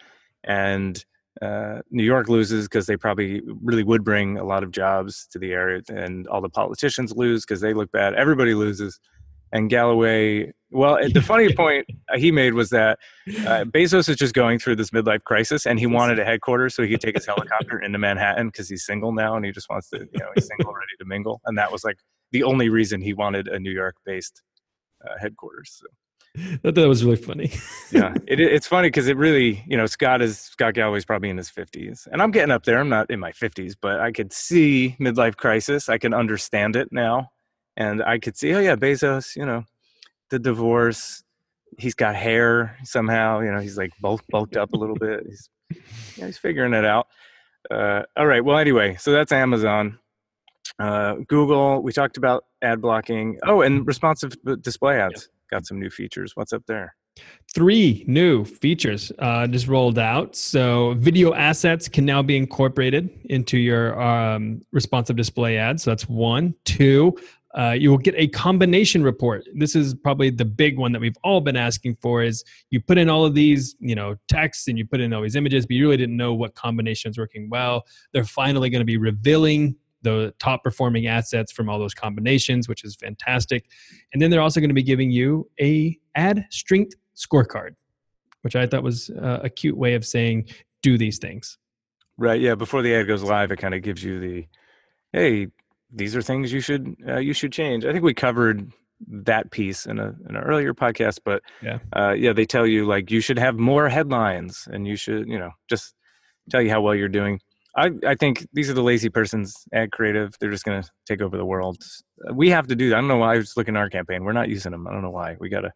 and 0.45 1.03
uh, 1.43 1.81
New 1.91 2.05
York 2.05 2.29
loses 2.29 2.67
because 2.67 2.87
they 2.87 2.97
probably 2.97 3.41
really 3.63 3.83
would 3.83 4.05
bring 4.05 4.39
a 4.39 4.45
lot 4.45 4.63
of 4.63 4.71
jobs 4.71 5.27
to 5.33 5.39
the 5.39 5.53
area, 5.53 5.83
and 5.89 6.29
all 6.29 6.43
the 6.43 6.51
politicians 6.51 7.13
lose 7.17 7.45
because 7.45 7.61
they 7.61 7.73
look 7.73 7.91
bad. 7.91 8.15
Everybody 8.15 8.55
loses, 8.55 9.01
and 9.53 9.69
Galloway. 9.69 10.53
Well, 10.71 10.99
the 11.13 11.23
funny 11.23 11.53
point 11.57 11.87
he 12.15 12.31
made 12.31 12.55
was 12.55 12.71
that 12.71 12.99
uh, 13.29 13.65
Bezos 13.65 14.09
is 14.09 14.17
just 14.17 14.35
going 14.35 14.59
through 14.59 14.77
this 14.77 14.91
midlife 14.91 15.25
crisis, 15.25 15.67
and 15.67 15.79
he 15.79 15.87
wanted 15.87 16.19
a 16.19 16.25
headquarters 16.25 16.75
so 16.75 16.83
he 16.83 16.91
could 16.91 17.01
take 17.01 17.17
his 17.17 17.27
helicopter 17.27 17.81
into 17.81 17.99
Manhattan 17.99 18.49
because 18.49 18.69
he's 18.69 18.85
single 18.85 19.13
now, 19.13 19.37
and 19.37 19.45
he 19.45 19.53
just 19.53 19.69
wants 19.69 19.89
to, 19.91 19.99
you 19.99 20.19
know, 20.19 20.29
he's 20.35 20.47
single, 20.47 20.73
ready 20.73 20.93
to 20.99 21.05
mingle, 21.05 21.41
and 21.47 21.59
that 21.59 21.73
was 21.73 21.85
like 21.85 21.99
the 22.33 22.43
only 22.45 22.69
reason 22.69 23.01
he 23.01 23.13
wanted 23.13 23.49
a 23.49 23.59
New 23.59 23.73
York-based 23.73 24.43
uh, 25.05 25.19
headquarters. 25.21 25.81
So. 25.81 25.87
I 26.39 26.61
thought 26.63 26.77
that 26.77 26.89
was 26.89 27.05
really 27.05 27.17
funny. 27.17 27.51
yeah, 27.91 28.15
it, 28.29 28.39
it's 28.41 28.67
funny 28.67 28.89
because 28.89 29.09
it 29.09 29.17
really, 29.17 29.65
you 29.67 29.77
know, 29.77 29.87
Scott 29.87 30.23
is 30.23 30.39
Scott 30.39 30.75
Galloway's 30.75 31.05
probably 31.05 31.31
in 31.31 31.37
his 31.37 31.51
fifties, 31.51 32.07
and 32.13 32.23
I'm 32.23 32.31
getting 32.31 32.53
up 32.53 32.65
there. 32.65 32.79
I'm 32.79 32.89
not 32.89 33.11
in 33.11 33.19
my 33.19 33.33
fifties, 33.33 33.75
but 33.75 34.01
I 34.01 34.13
could 34.13 34.33
see 34.33 34.97
midlife 35.01 35.37
crisis. 35.37 35.89
I 35.89 35.99
can 35.99 36.15
understand 36.15 36.77
it 36.77 36.89
now, 36.93 37.31
and 37.77 38.03
I 38.03 38.21
could 38.21 38.37
see, 38.37 38.55
oh 38.55 38.61
yeah, 38.61 38.77
Bezos, 38.77 39.35
you 39.35 39.45
know, 39.45 39.65
the 40.31 40.39
divorce. 40.39 41.23
He's 41.79 41.95
got 41.95 42.17
hair 42.17 42.77
somehow. 42.85 43.41
You 43.41 43.53
know, 43.53 43.61
he's 43.61 43.77
like 43.77 43.91
bulk, 44.01 44.23
bulked 44.29 44.57
up 44.57 44.73
a 44.73 44.77
little 44.77 44.97
bit. 44.97 45.25
He's 45.27 45.49
yeah, 46.17 46.27
he's 46.27 46.39
figuring 46.39 46.75
it 46.75 46.85
out. 46.85 47.07
Uh, 47.71 48.03
all 48.17 48.27
right. 48.27 48.45
Well, 48.45 48.59
anyway, 48.59 48.97
so 48.97 49.13
that's 49.13 49.33
Amazon. 49.33 49.99
Uh, 50.79 51.17
Google. 51.29 51.83
We 51.83 51.93
talked 51.93 52.17
about 52.17 52.45
ad 52.63 52.81
blocking. 52.81 53.39
Oh, 53.47 53.63
and 53.63 53.87
responsive 53.87 54.35
display 54.63 55.01
ads 55.01 55.29
got 55.51 55.67
some 55.67 55.79
new 55.79 55.91
features. 55.91 56.33
What's 56.35 56.53
up 56.53 56.65
there? 56.67 56.95
Three 57.53 58.05
new 58.07 58.45
features 58.45 59.11
uh, 59.19 59.47
just 59.49 59.67
rolled 59.67 59.99
out. 59.99 60.37
So, 60.37 60.95
video 60.99 61.35
assets 61.35 61.89
can 61.89 62.07
now 62.07 62.23
be 62.23 62.37
incorporated 62.37 63.11
into 63.29 63.59
your 63.59 64.01
um, 64.01 64.63
responsive 64.73 65.17
display 65.17 65.59
ads. 65.59 65.83
So, 65.83 65.91
that's 65.91 66.09
one. 66.09 66.55
Two, 66.65 67.17
uh, 67.57 67.73
you 67.73 67.91
will 67.91 67.99
get 67.99 68.15
a 68.17 68.29
combination 68.29 69.03
report. 69.03 69.45
This 69.55 69.75
is 69.75 69.95
probably 69.95 70.31
the 70.31 70.45
big 70.45 70.79
one 70.79 70.93
that 70.93 71.01
we've 71.01 71.17
all 71.25 71.41
been 71.41 71.57
asking 71.57 71.97
for. 71.97 72.23
Is 72.23 72.45
you 72.71 72.81
put 72.81 72.97
in 72.97 73.09
all 73.09 73.25
of 73.25 73.35
these, 73.35 73.75
you 73.81 73.95
know, 73.95 74.17
texts 74.29 74.69
and 74.69 74.79
you 74.79 74.87
put 74.87 75.01
in 75.01 75.13
all 75.13 75.23
these 75.23 75.37
images, 75.37 75.67
but 75.67 75.75
you 75.75 75.85
really 75.85 75.97
didn't 75.97 76.17
know 76.17 76.33
what 76.35 76.55
combination 76.55 77.11
is 77.11 77.19
working 77.19 77.51
well. 77.51 77.85
They're 78.13 78.25
finally 78.25 78.71
going 78.71 78.81
to 78.81 78.87
be 78.87 78.99
revealing 78.99 79.77
the 80.03 80.33
top 80.39 80.63
performing 80.63 81.09
assets 81.09 81.53
from 81.53 81.69
all 81.69 81.79
those 81.79 81.95
combinations, 81.95 82.69
which 82.69 82.85
is 82.85 82.97
fantastic. 82.97 83.67
And 84.13 84.23
then 84.23 84.31
they're 84.31 84.41
also 84.41 84.61
going 84.61 84.71
to 84.71 84.75
be 84.75 84.83
giving 84.83 85.11
you 85.11 85.51
a 85.61 85.99
ad 86.15 86.47
strength 86.51 86.95
scorecard, 87.17 87.75
which 88.43 88.57
I 88.57 88.67
thought 88.67 88.83
was 88.83 89.11
uh, 89.11 89.41
a 89.43 89.51
cute 89.51 89.77
way 89.77 89.95
of 89.95 90.07
saying 90.07 90.49
do 90.83 90.97
these 90.97 91.19
things. 91.19 91.59
Right. 92.17 92.41
Yeah. 92.41 92.55
Before 92.55 92.83
the 92.83 92.95
ad 92.95 93.07
goes 93.07 93.23
live, 93.23 93.51
it 93.51 93.57
kind 93.57 93.75
of 93.75 93.83
gives 93.83 94.03
you 94.03 94.21
the, 94.21 94.47
hey, 95.13 95.49
these 95.93 96.15
are 96.17 96.23
things 96.23 96.53
you 96.53 96.61
should 96.61 96.97
uh, 97.07 97.19
you 97.19 97.33
should 97.33 97.53
change. 97.53 97.85
I 97.85 97.93
think 97.93 98.05
we 98.05 98.15
covered 98.15 98.71
that 99.09 99.51
piece 99.51 99.87
in 99.87 99.99
a 99.99 100.15
in 100.29 100.37
an 100.37 100.43
earlier 100.43 100.75
podcast, 100.75 101.21
but 101.25 101.43
yeah, 101.63 101.79
uh, 101.95 102.13
yeah, 102.13 102.33
they 102.33 102.45
tell 102.45 102.67
you 102.67 102.87
like 102.87 103.11
you 103.11 103.21
should 103.21 103.39
have 103.39 103.59
more 103.59 103.89
headlines 103.89 104.69
and 104.71 104.87
you 104.87 104.97
should 104.97 105.29
you 105.29 105.39
know 105.39 105.51
just 105.69 105.95
tell 106.51 106.63
you 106.63 106.71
how 106.71 106.81
well 106.81 106.95
you're 106.95 107.09
doing. 107.09 107.41
I 107.77 107.91
I 108.07 108.15
think 108.15 108.47
these 108.53 108.69
are 108.71 108.75
the 108.75 108.83
lazy 108.83 109.09
person's 109.09 109.55
ad 109.73 109.93
creative. 109.93 110.35
They're 110.41 110.51
just 110.51 110.65
gonna 110.65 110.85
take 111.07 111.23
over 111.23 111.37
the 111.37 111.45
world. 111.45 111.83
We 112.33 112.51
have 112.51 112.67
to 112.69 112.77
do 112.77 112.91
that. 112.91 112.97
I 112.97 113.01
don't 113.01 113.09
know 113.09 113.19
why 113.19 113.35
I 113.35 113.39
was 113.39 113.57
looking 113.57 113.77
at 113.77 113.81
our 113.81 113.91
campaign. 113.91 114.25
We're 114.25 114.33
not 114.33 114.49
using 114.49 114.73
them. 114.73 114.87
I 114.87 114.93
don't 114.93 115.03
know 115.03 115.11
why. 115.11 115.37
We 115.41 115.49
gotta 115.49 115.73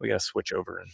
we 0.00 0.08
gotta 0.08 0.20
switch 0.20 0.52
over 0.52 0.78
and 0.78 0.90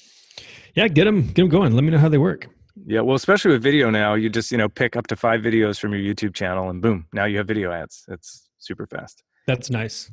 yeah, 0.75 0.89
get 0.89 1.05
them 1.05 1.27
get 1.29 1.37
them 1.37 1.49
going. 1.49 1.75
Let 1.75 1.85
me 1.85 1.91
know 1.91 1.99
how 1.99 2.09
they 2.09 2.19
work. 2.19 2.49
Yeah, 2.85 3.01
well, 3.01 3.17
especially 3.17 3.53
with 3.53 3.63
video 3.63 3.91
now, 3.91 4.15
you 4.15 4.29
just 4.29 4.51
you 4.51 4.59
know 4.59 4.69
pick 4.69 4.97
up 4.97 5.07
to 5.09 5.17
five 5.17 5.41
videos 5.41 5.79
from 5.79 5.95
your 5.95 6.03
YouTube 6.03 6.35
channel, 6.35 6.69
and 6.69 6.83
boom, 6.83 7.07
now 7.13 7.25
you 7.25 7.39
have 7.39 7.47
video 7.47 7.73
ads. 7.73 8.05
It's 8.09 8.49
super 8.59 8.87
fast. 8.87 9.23
That's 9.47 9.71
nice. 9.71 10.11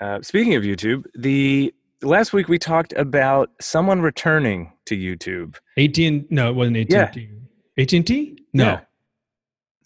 Uh, 0.00 0.22
speaking 0.22 0.54
of 0.54 0.62
YouTube, 0.62 1.06
the 1.16 1.74
last 2.02 2.32
week 2.32 2.48
we 2.48 2.58
talked 2.58 2.92
about 2.92 3.50
someone 3.60 4.00
returning 4.00 4.72
to 4.86 4.96
YouTube. 4.96 5.56
AT 5.76 6.30
no, 6.30 6.50
it 6.50 6.54
wasn't 6.54 6.76
AT 6.76 6.92
and 6.92 7.12
T. 7.12 7.28
AT 7.78 7.92
and 7.92 8.06
T? 8.06 8.38
No. 8.52 8.80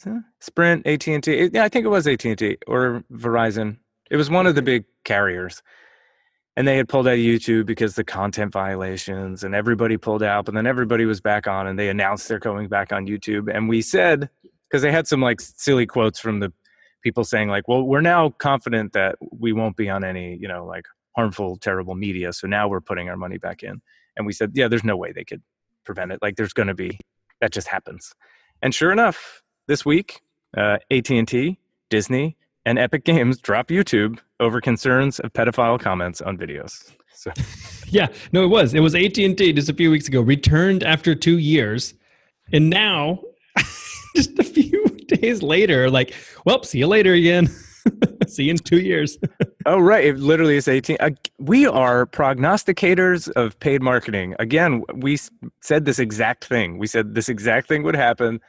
Yeah. 0.04 0.20
Sprint, 0.40 0.86
AT 0.86 1.06
and 1.06 1.22
T. 1.22 1.50
Yeah, 1.52 1.64
I 1.64 1.68
think 1.68 1.84
it 1.84 1.88
was 1.88 2.06
AT 2.06 2.24
and 2.24 2.38
T 2.38 2.58
or 2.66 3.04
Verizon. 3.12 3.78
It 4.10 4.16
was 4.16 4.28
one 4.28 4.46
of 4.46 4.54
the 4.54 4.62
big 4.62 4.84
carriers 5.04 5.62
and 6.56 6.68
they 6.68 6.76
had 6.76 6.88
pulled 6.88 7.06
out 7.06 7.14
of 7.14 7.18
YouTube 7.18 7.66
because 7.66 7.94
the 7.94 8.04
content 8.04 8.52
violations 8.52 9.42
and 9.42 9.54
everybody 9.54 9.96
pulled 9.96 10.22
out, 10.22 10.44
but 10.44 10.54
then 10.54 10.66
everybody 10.66 11.04
was 11.04 11.20
back 11.20 11.46
on 11.46 11.66
and 11.66 11.78
they 11.78 11.88
announced 11.88 12.28
they're 12.28 12.40
coming 12.40 12.68
back 12.68 12.92
on 12.92 13.06
YouTube. 13.06 13.50
And 13.52 13.68
we 13.68 13.80
said, 13.80 14.28
because 14.68 14.82
they 14.82 14.92
had 14.92 15.06
some 15.06 15.20
like 15.20 15.40
silly 15.40 15.86
quotes 15.86 16.18
from 16.18 16.40
the 16.40 16.52
people 17.02 17.24
saying 17.24 17.48
like, 17.48 17.68
well, 17.68 17.82
we're 17.82 18.02
now 18.02 18.30
confident 18.30 18.92
that 18.92 19.16
we 19.20 19.52
won't 19.52 19.76
be 19.76 19.88
on 19.88 20.04
any, 20.04 20.36
you 20.36 20.48
know, 20.48 20.66
like 20.66 20.84
harmful, 21.16 21.56
terrible 21.56 21.94
media. 21.94 22.32
So 22.32 22.46
now 22.46 22.68
we're 22.68 22.80
putting 22.80 23.08
our 23.08 23.16
money 23.16 23.38
back 23.38 23.62
in. 23.62 23.80
And 24.16 24.26
we 24.26 24.32
said, 24.32 24.52
yeah, 24.54 24.68
there's 24.68 24.84
no 24.84 24.96
way 24.96 25.12
they 25.12 25.24
could 25.24 25.42
prevent 25.84 26.12
it. 26.12 26.20
Like 26.20 26.36
there's 26.36 26.52
going 26.52 26.68
to 26.68 26.74
be, 26.74 26.98
that 27.40 27.50
just 27.50 27.68
happens. 27.68 28.14
And 28.60 28.74
sure 28.74 28.92
enough, 28.92 29.42
this 29.68 29.84
week, 29.84 30.20
uh, 30.56 30.78
AT&T, 30.90 31.58
Disney, 31.88 32.36
and 32.64 32.78
Epic 32.78 33.04
Games 33.04 33.38
drop 33.38 33.68
YouTube 33.68 34.18
over 34.40 34.60
concerns 34.60 35.18
of 35.20 35.32
pedophile 35.32 35.80
comments 35.80 36.20
on 36.20 36.38
videos. 36.38 36.92
So. 37.14 37.32
yeah, 37.88 38.08
no, 38.32 38.44
it 38.44 38.48
was. 38.48 38.74
It 38.74 38.80
was 38.80 38.94
AT 38.94 39.18
and 39.18 39.36
T 39.36 39.52
just 39.52 39.68
a 39.68 39.74
few 39.74 39.90
weeks 39.90 40.08
ago. 40.08 40.20
Returned 40.20 40.82
after 40.82 41.14
two 41.14 41.38
years, 41.38 41.94
and 42.52 42.70
now, 42.70 43.20
just 44.16 44.38
a 44.38 44.44
few 44.44 44.84
days 45.08 45.42
later, 45.42 45.90
like, 45.90 46.14
well, 46.44 46.62
see 46.62 46.78
you 46.78 46.86
later 46.86 47.12
again. 47.12 47.48
see 48.28 48.44
you 48.44 48.52
in 48.52 48.58
two 48.58 48.78
years. 48.78 49.18
oh, 49.66 49.78
right. 49.78 50.04
It 50.04 50.18
literally 50.18 50.56
is 50.56 50.68
18. 50.68 50.96
Uh, 51.00 51.10
we 51.38 51.66
are 51.66 52.06
prognosticators 52.06 53.28
of 53.32 53.58
paid 53.58 53.82
marketing. 53.82 54.36
Again, 54.38 54.84
we 54.94 55.18
said 55.60 55.84
this 55.84 55.98
exact 55.98 56.44
thing. 56.44 56.78
We 56.78 56.86
said 56.86 57.14
this 57.14 57.28
exact 57.28 57.68
thing 57.68 57.82
would 57.82 57.96
happen. 57.96 58.40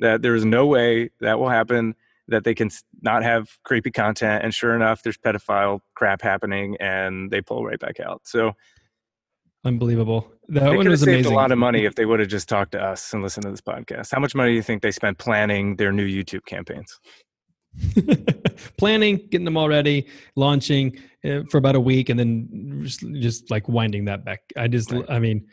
That 0.00 0.22
there 0.22 0.34
is 0.34 0.44
no 0.44 0.66
way 0.66 1.10
that 1.20 1.38
will 1.38 1.48
happen 1.48 1.94
that 2.28 2.44
they 2.44 2.54
can 2.54 2.70
not 3.02 3.22
have 3.22 3.48
creepy 3.64 3.90
content 3.90 4.44
and 4.44 4.54
sure 4.54 4.74
enough 4.74 5.02
there's 5.02 5.18
pedophile 5.18 5.80
crap 5.94 6.22
happening 6.22 6.76
and 6.80 7.30
they 7.30 7.40
pull 7.40 7.64
right 7.64 7.78
back 7.78 8.00
out. 8.00 8.22
So 8.24 8.52
unbelievable. 9.64 10.30
That 10.48 10.64
they 10.64 10.76
one 10.76 10.88
was 10.88 11.00
saved 11.00 11.10
amazing. 11.10 11.32
a 11.32 11.36
lot 11.36 11.52
of 11.52 11.58
money 11.58 11.84
if 11.84 11.94
they 11.94 12.04
would 12.04 12.20
have 12.20 12.28
just 12.28 12.48
talked 12.48 12.72
to 12.72 12.82
us 12.82 13.12
and 13.12 13.22
listened 13.22 13.44
to 13.44 13.50
this 13.50 13.60
podcast. 13.60 14.10
How 14.12 14.20
much 14.20 14.34
money 14.34 14.50
do 14.50 14.56
you 14.56 14.62
think 14.62 14.82
they 14.82 14.92
spent 14.92 15.18
planning 15.18 15.76
their 15.76 15.92
new 15.92 16.06
youtube 16.06 16.44
campaigns? 16.46 16.98
Planning 18.78 19.16
getting 19.30 19.44
them 19.44 19.56
all 19.56 19.68
ready 19.68 20.06
launching 20.36 20.96
uh, 21.24 21.40
for 21.50 21.58
about 21.58 21.74
a 21.74 21.80
week 21.80 22.08
and 22.08 22.18
then 22.18 22.80
just, 22.84 23.00
just 23.14 23.50
like 23.50 23.68
winding 23.68 24.04
that 24.04 24.24
back. 24.24 24.42
I 24.56 24.68
just 24.68 24.92
right. 24.92 25.04
i 25.08 25.18
mean 25.18 25.46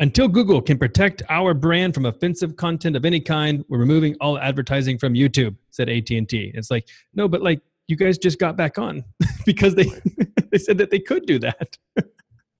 until 0.00 0.26
Google 0.26 0.60
can 0.60 0.78
protect 0.78 1.22
our 1.28 1.54
brand 1.54 1.94
from 1.94 2.06
offensive 2.06 2.56
content 2.56 2.96
of 2.96 3.04
any 3.04 3.20
kind, 3.20 3.64
we're 3.68 3.78
removing 3.78 4.16
all 4.20 4.38
advertising 4.38 4.98
from 4.98 5.14
YouTube," 5.14 5.54
said 5.70 5.88
AT&T. 5.88 6.52
It's 6.54 6.70
like, 6.70 6.88
"No, 7.14 7.28
but 7.28 7.42
like 7.42 7.60
you 7.86 7.96
guys 7.96 8.18
just 8.18 8.38
got 8.38 8.56
back 8.56 8.78
on 8.78 9.04
because 9.46 9.74
they 9.74 9.84
they 10.50 10.58
said 10.58 10.78
that 10.78 10.90
they 10.90 10.98
could 10.98 11.26
do 11.26 11.38
that." 11.38 11.76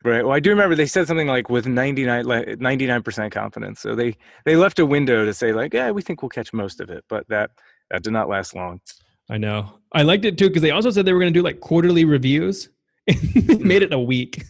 Right. 0.03 0.25
Well, 0.25 0.33
I 0.33 0.41
do 0.41 0.49
remember 0.49 0.75
they 0.75 0.87
said 0.87 1.07
something 1.07 1.27
like 1.27 1.51
with 1.51 1.67
99 1.67 3.03
percent 3.03 3.33
confidence. 3.33 3.81
So 3.81 3.95
they 3.95 4.17
they 4.45 4.57
left 4.57 4.79
a 4.79 4.87
window 4.87 5.25
to 5.25 5.35
say 5.35 5.53
like, 5.53 5.75
"Yeah, 5.75 5.91
we 5.91 6.03
think 6.03 6.23
we'll 6.23 6.31
catch 6.31 6.53
most 6.53 6.81
of 6.81 6.89
it," 6.89 7.05
but 7.09 7.29
that 7.29 7.51
that 7.91 8.03
did 8.03 8.13
not 8.13 8.29
last 8.29 8.55
long. 8.55 8.81
I 9.29 9.39
know. 9.39 9.75
I 9.93 10.03
liked 10.03 10.25
it 10.25 10.39
too 10.39 10.49
because 10.49 10.63
they 10.63 10.71
also 10.71 10.91
said 10.91 11.05
they 11.05 11.13
were 11.13 11.21
going 11.21 11.33
to 11.33 11.39
do 11.39 11.45
like 11.45 11.61
quarterly 11.61 12.05
reviews. 12.05 12.69
Hmm. 13.11 13.67
made 13.67 13.83
it 13.83 13.93
a 13.93 13.99
week. 13.99 14.45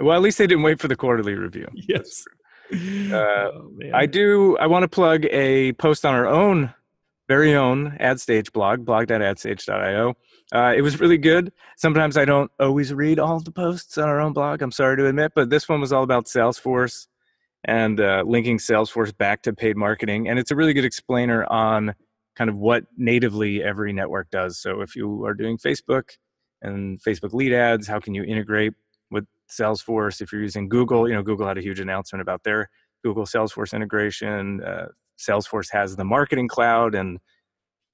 Well, 0.00 0.16
at 0.16 0.22
least 0.22 0.38
they 0.38 0.46
didn't 0.46 0.64
wait 0.64 0.80
for 0.80 0.88
the 0.88 0.96
quarterly 0.96 1.34
review. 1.34 1.68
Yes. 1.74 2.24
Uh, 2.70 3.16
oh, 3.16 3.70
I 3.94 4.04
do. 4.04 4.58
I 4.58 4.66
want 4.66 4.82
to 4.82 4.88
plug 4.88 5.24
a 5.30 5.72
post 5.74 6.04
on 6.04 6.14
our 6.14 6.26
own, 6.26 6.74
very 7.26 7.54
own 7.54 7.96
AdStage 7.98 8.52
blog, 8.52 8.84
blog.adstage.io. 8.84 10.14
Uh, 10.54 10.74
it 10.76 10.82
was 10.82 11.00
really 11.00 11.16
good. 11.16 11.50
Sometimes 11.78 12.18
I 12.18 12.26
don't 12.26 12.50
always 12.60 12.92
read 12.92 13.18
all 13.18 13.40
the 13.40 13.50
posts 13.50 13.96
on 13.96 14.06
our 14.06 14.20
own 14.20 14.34
blog. 14.34 14.60
I'm 14.60 14.70
sorry 14.70 14.98
to 14.98 15.06
admit, 15.06 15.32
but 15.34 15.48
this 15.48 15.66
one 15.66 15.80
was 15.80 15.94
all 15.94 16.02
about 16.02 16.26
Salesforce 16.26 17.06
and 17.64 18.00
uh, 18.00 18.22
linking 18.26 18.58
Salesforce 18.58 19.16
back 19.16 19.42
to 19.42 19.54
paid 19.54 19.76
marketing, 19.76 20.28
and 20.28 20.38
it's 20.38 20.50
a 20.50 20.56
really 20.56 20.74
good 20.74 20.84
explainer 20.84 21.44
on 21.50 21.94
kind 22.36 22.48
of 22.48 22.56
what 22.56 22.84
natively 22.96 23.62
every 23.62 23.92
network 23.92 24.30
does. 24.30 24.60
So 24.60 24.80
if 24.80 24.94
you 24.94 25.24
are 25.24 25.34
doing 25.34 25.58
Facebook 25.58 26.10
and 26.62 27.02
Facebook 27.02 27.32
lead 27.32 27.52
ads, 27.52 27.88
how 27.88 27.98
can 27.98 28.14
you 28.14 28.24
integrate 28.24 28.74
Salesforce. 29.50 30.20
If 30.20 30.32
you're 30.32 30.42
using 30.42 30.68
Google, 30.68 31.08
you 31.08 31.14
know, 31.14 31.22
Google 31.22 31.46
had 31.46 31.58
a 31.58 31.62
huge 31.62 31.80
announcement 31.80 32.22
about 32.22 32.42
their 32.44 32.70
Google 33.04 33.24
Salesforce 33.24 33.72
integration. 33.74 34.62
Uh, 34.62 34.86
Salesforce 35.18 35.70
has 35.72 35.96
the 35.96 36.04
marketing 36.04 36.48
cloud 36.48 36.94
and 36.94 37.18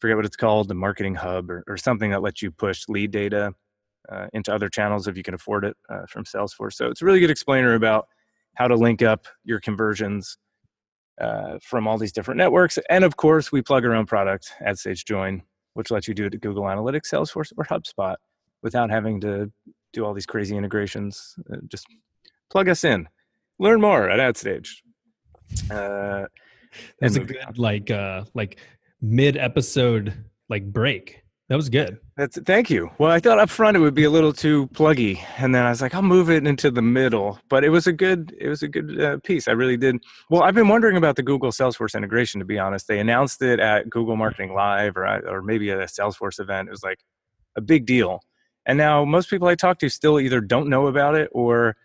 forget 0.00 0.16
what 0.16 0.26
it's 0.26 0.36
called, 0.36 0.68
the 0.68 0.74
marketing 0.74 1.14
hub 1.14 1.50
or, 1.50 1.64
or 1.66 1.76
something 1.76 2.10
that 2.10 2.22
lets 2.22 2.42
you 2.42 2.50
push 2.50 2.84
lead 2.88 3.10
data 3.10 3.52
uh, 4.10 4.26
into 4.32 4.52
other 4.52 4.68
channels 4.68 5.08
if 5.08 5.16
you 5.16 5.22
can 5.22 5.34
afford 5.34 5.64
it 5.64 5.76
uh, 5.88 6.04
from 6.08 6.24
Salesforce. 6.24 6.74
So 6.74 6.88
it's 6.88 7.02
a 7.02 7.04
really 7.04 7.20
good 7.20 7.30
explainer 7.30 7.74
about 7.74 8.08
how 8.54 8.68
to 8.68 8.76
link 8.76 9.02
up 9.02 9.26
your 9.44 9.60
conversions 9.60 10.36
uh, 11.20 11.58
from 11.62 11.86
all 11.86 11.96
these 11.96 12.12
different 12.12 12.38
networks. 12.38 12.78
And 12.90 13.04
of 13.04 13.16
course, 13.16 13.52
we 13.52 13.62
plug 13.62 13.84
our 13.84 13.94
own 13.94 14.06
product, 14.06 14.52
AdStage 14.66 15.04
Join, 15.04 15.42
which 15.74 15.90
lets 15.90 16.08
you 16.08 16.14
do 16.14 16.26
it 16.26 16.34
at 16.34 16.40
Google 16.40 16.64
Analytics, 16.64 17.12
Salesforce, 17.12 17.52
or 17.56 17.64
HubSpot 17.64 18.16
without 18.62 18.90
having 18.90 19.20
to 19.20 19.50
do 19.94 20.04
all 20.04 20.12
these 20.12 20.26
crazy 20.26 20.56
integrations. 20.56 21.34
Uh, 21.50 21.56
just 21.68 21.86
plug 22.50 22.68
us 22.68 22.84
in. 22.84 23.08
Learn 23.58 23.80
more 23.80 24.10
at 24.10 24.18
AdStage. 24.18 24.68
Uh, 25.70 26.26
That's 27.00 27.16
a 27.16 27.20
good 27.20 27.38
on. 27.38 27.54
like 27.56 27.90
uh, 27.90 28.24
like 28.34 28.58
mid 29.00 29.36
episode 29.36 30.12
like 30.48 30.64
break. 30.72 31.20
That 31.50 31.56
was 31.56 31.68
good. 31.68 31.98
That's 32.16 32.38
thank 32.40 32.70
you. 32.70 32.90
Well, 32.98 33.10
I 33.10 33.20
thought 33.20 33.38
up 33.38 33.50
front 33.50 33.76
it 33.76 33.80
would 33.80 33.94
be 33.94 34.04
a 34.04 34.10
little 34.10 34.32
too 34.32 34.66
pluggy, 34.68 35.20
and 35.36 35.54
then 35.54 35.66
I 35.66 35.68
was 35.68 35.82
like, 35.82 35.94
I'll 35.94 36.00
move 36.00 36.30
it 36.30 36.46
into 36.46 36.70
the 36.70 36.80
middle. 36.80 37.38
But 37.50 37.64
it 37.64 37.68
was 37.68 37.86
a 37.86 37.92
good, 37.92 38.34
it 38.40 38.48
was 38.48 38.62
a 38.62 38.68
good 38.68 38.98
uh, 38.98 39.18
piece. 39.22 39.46
I 39.46 39.52
really 39.52 39.76
did. 39.76 39.96
Well, 40.30 40.42
I've 40.42 40.54
been 40.54 40.68
wondering 40.68 40.96
about 40.96 41.16
the 41.16 41.22
Google 41.22 41.50
Salesforce 41.50 41.94
integration. 41.94 42.38
To 42.38 42.46
be 42.46 42.58
honest, 42.58 42.88
they 42.88 42.98
announced 42.98 43.42
it 43.42 43.60
at 43.60 43.90
Google 43.90 44.16
Marketing 44.16 44.54
Live, 44.54 44.96
or 44.96 45.06
or 45.28 45.42
maybe 45.42 45.70
at 45.70 45.78
a 45.78 45.84
Salesforce 45.84 46.40
event. 46.40 46.68
It 46.68 46.70
was 46.70 46.82
like 46.82 47.00
a 47.56 47.60
big 47.60 47.84
deal. 47.84 48.20
And 48.66 48.78
now 48.78 49.04
most 49.04 49.30
people 49.30 49.48
I 49.48 49.54
talk 49.54 49.78
to 49.80 49.88
still 49.88 50.18
either 50.20 50.40
don't 50.40 50.68
know 50.68 50.86
about 50.86 51.14
it 51.14 51.28
or 51.32 51.76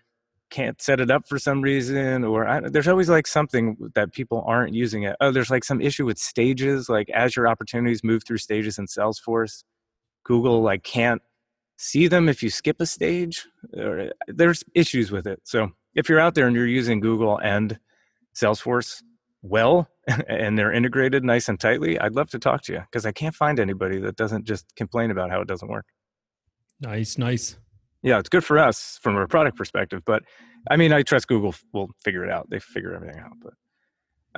can't 0.50 0.82
set 0.82 1.00
it 1.00 1.12
up 1.12 1.28
for 1.28 1.38
some 1.38 1.62
reason 1.62 2.24
or 2.24 2.48
I, 2.48 2.62
there's 2.62 2.88
always 2.88 3.10
like 3.10 3.28
something 3.28 3.78
that 3.94 4.14
people 4.14 4.44
aren't 4.48 4.74
using 4.74 5.04
it. 5.04 5.16
Oh 5.22 5.32
there's 5.32 5.52
like 5.52 5.64
some 5.64 5.80
issue 5.80 6.06
with 6.06 6.18
stages 6.18 6.90
like 6.90 7.10
as 7.12 7.36
your 7.36 7.48
opportunities 7.48 8.04
move 8.04 8.24
through 8.26 8.40
stages 8.40 8.80
in 8.80 8.88
salesforce 8.88 9.64
google 10.24 10.62
like 10.64 10.84
can't 10.84 11.22
see 11.78 12.08
them 12.08 12.28
if 12.28 12.42
you 12.42 12.50
skip 12.50 12.82
a 12.82 12.86
stage 12.86 13.48
or, 13.78 14.00
uh, 14.00 14.10
there's 14.28 14.64
issues 14.74 15.12
with 15.12 15.28
it. 15.28 15.40
So 15.44 15.72
if 15.96 16.10
you're 16.10 16.20
out 16.20 16.36
there 16.36 16.48
and 16.48 16.56
you're 16.56 16.68
using 16.68 17.00
google 17.00 17.38
and 17.38 17.80
salesforce 18.36 19.04
well 19.42 19.88
and 20.28 20.58
they're 20.58 20.72
integrated 20.72 21.24
nice 21.24 21.50
and 21.50 21.60
tightly 21.60 22.00
i'd 22.00 22.16
love 22.16 22.30
to 22.30 22.40
talk 22.40 22.62
to 22.64 22.74
you 22.74 22.80
because 22.80 23.06
i 23.06 23.12
can't 23.12 23.36
find 23.36 23.60
anybody 23.60 24.00
that 24.00 24.16
doesn't 24.16 24.46
just 24.46 24.76
complain 24.76 25.12
about 25.12 25.30
how 25.30 25.42
it 25.42 25.48
doesn't 25.48 25.70
work 25.70 25.86
Nice, 26.82 27.18
nice. 27.18 27.58
Yeah, 28.02 28.20
it's 28.20 28.30
good 28.30 28.44
for 28.44 28.58
us 28.58 29.00
from 29.02 29.18
a 29.18 29.28
product 29.28 29.58
perspective, 29.58 30.04
but 30.06 30.24
I 30.70 30.78
mean, 30.78 30.94
I 30.94 31.04
trust 31.04 31.28
Google 31.28 31.56
will 31.74 31.90
figure 32.04 32.24
it 32.24 32.32
out. 32.32 32.50
They 32.50 32.60
figure 32.60 32.94
everything 32.94 33.20
out. 33.20 33.34
But 33.42 33.54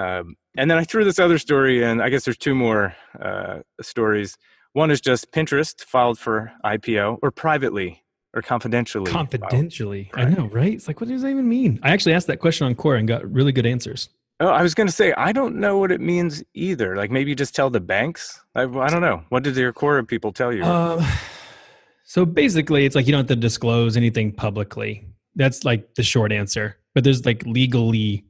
um, 0.04 0.36
and 0.58 0.70
then 0.70 0.78
I 0.78 0.84
threw 0.84 1.04
this 1.04 1.20
other 1.20 1.38
story 1.38 1.84
in. 1.84 2.02
I 2.02 2.10
guess 2.10 2.26
there's 2.26 2.38
two 2.38 2.56
more 2.56 2.96
uh, 3.20 3.60
stories. 3.82 4.38
One 4.74 4.90
is 4.90 5.02
just 5.02 5.32
Pinterest 5.32 5.84
filed 5.84 6.18
for 6.18 6.52
IPO 6.64 7.20
or 7.22 7.32
privately 7.32 8.04
or 8.34 8.42
confidentially. 8.42 9.12
filed. 9.12 9.32
Confidentially. 9.32 10.10
I 10.14 10.26
know, 10.26 10.48
right? 10.48 10.74
It's 10.74 10.88
like, 10.88 11.02
what 11.02 11.10
does 11.10 11.22
that 11.24 11.30
even 11.30 11.48
mean? 11.48 11.80
I 11.84 11.92
actually 11.92 12.14
asked 12.14 12.28
that 12.28 12.40
question 12.40 12.66
on 12.66 12.76
Quora 12.76 13.00
and 13.00 13.08
got 13.08 13.30
really 13.30 13.52
good 13.52 13.66
answers. 13.66 14.10
Oh, 14.40 14.48
I 14.48 14.64
was 14.64 14.74
going 14.74 14.88
to 14.88 14.94
say 14.94 15.14
I 15.18 15.34
don't 15.34 15.58
know 15.58 15.78
what 15.78 15.92
it 15.92 16.02
means 16.02 16.44
either. 16.56 16.96
Like 16.96 17.12
maybe 17.12 17.30
you 17.30 17.36
just 17.36 17.54
tell 17.54 17.70
the 17.70 17.80
banks. 17.80 18.42
I, 18.56 18.64
I 18.64 18.90
don't 18.90 19.02
know. 19.02 19.24
What 19.30 19.44
did 19.44 19.56
your 19.56 19.72
core 19.72 20.02
people 20.04 20.32
tell 20.32 20.52
you? 20.52 20.64
Um, 20.64 21.06
so 22.12 22.26
basically, 22.26 22.84
it's 22.84 22.94
like 22.94 23.06
you 23.06 23.14
don't 23.14 23.20
have 23.20 23.28
to 23.28 23.38
disclose 23.38 23.96
anything 23.96 24.34
publicly. 24.34 25.08
That's 25.36 25.64
like 25.64 25.96
the 25.96 26.04
short 26.04 26.34
answer. 26.34 26.78
But 26.94 27.06
there's 27.06 27.26
like 27.26 27.42
legally, 27.46 28.26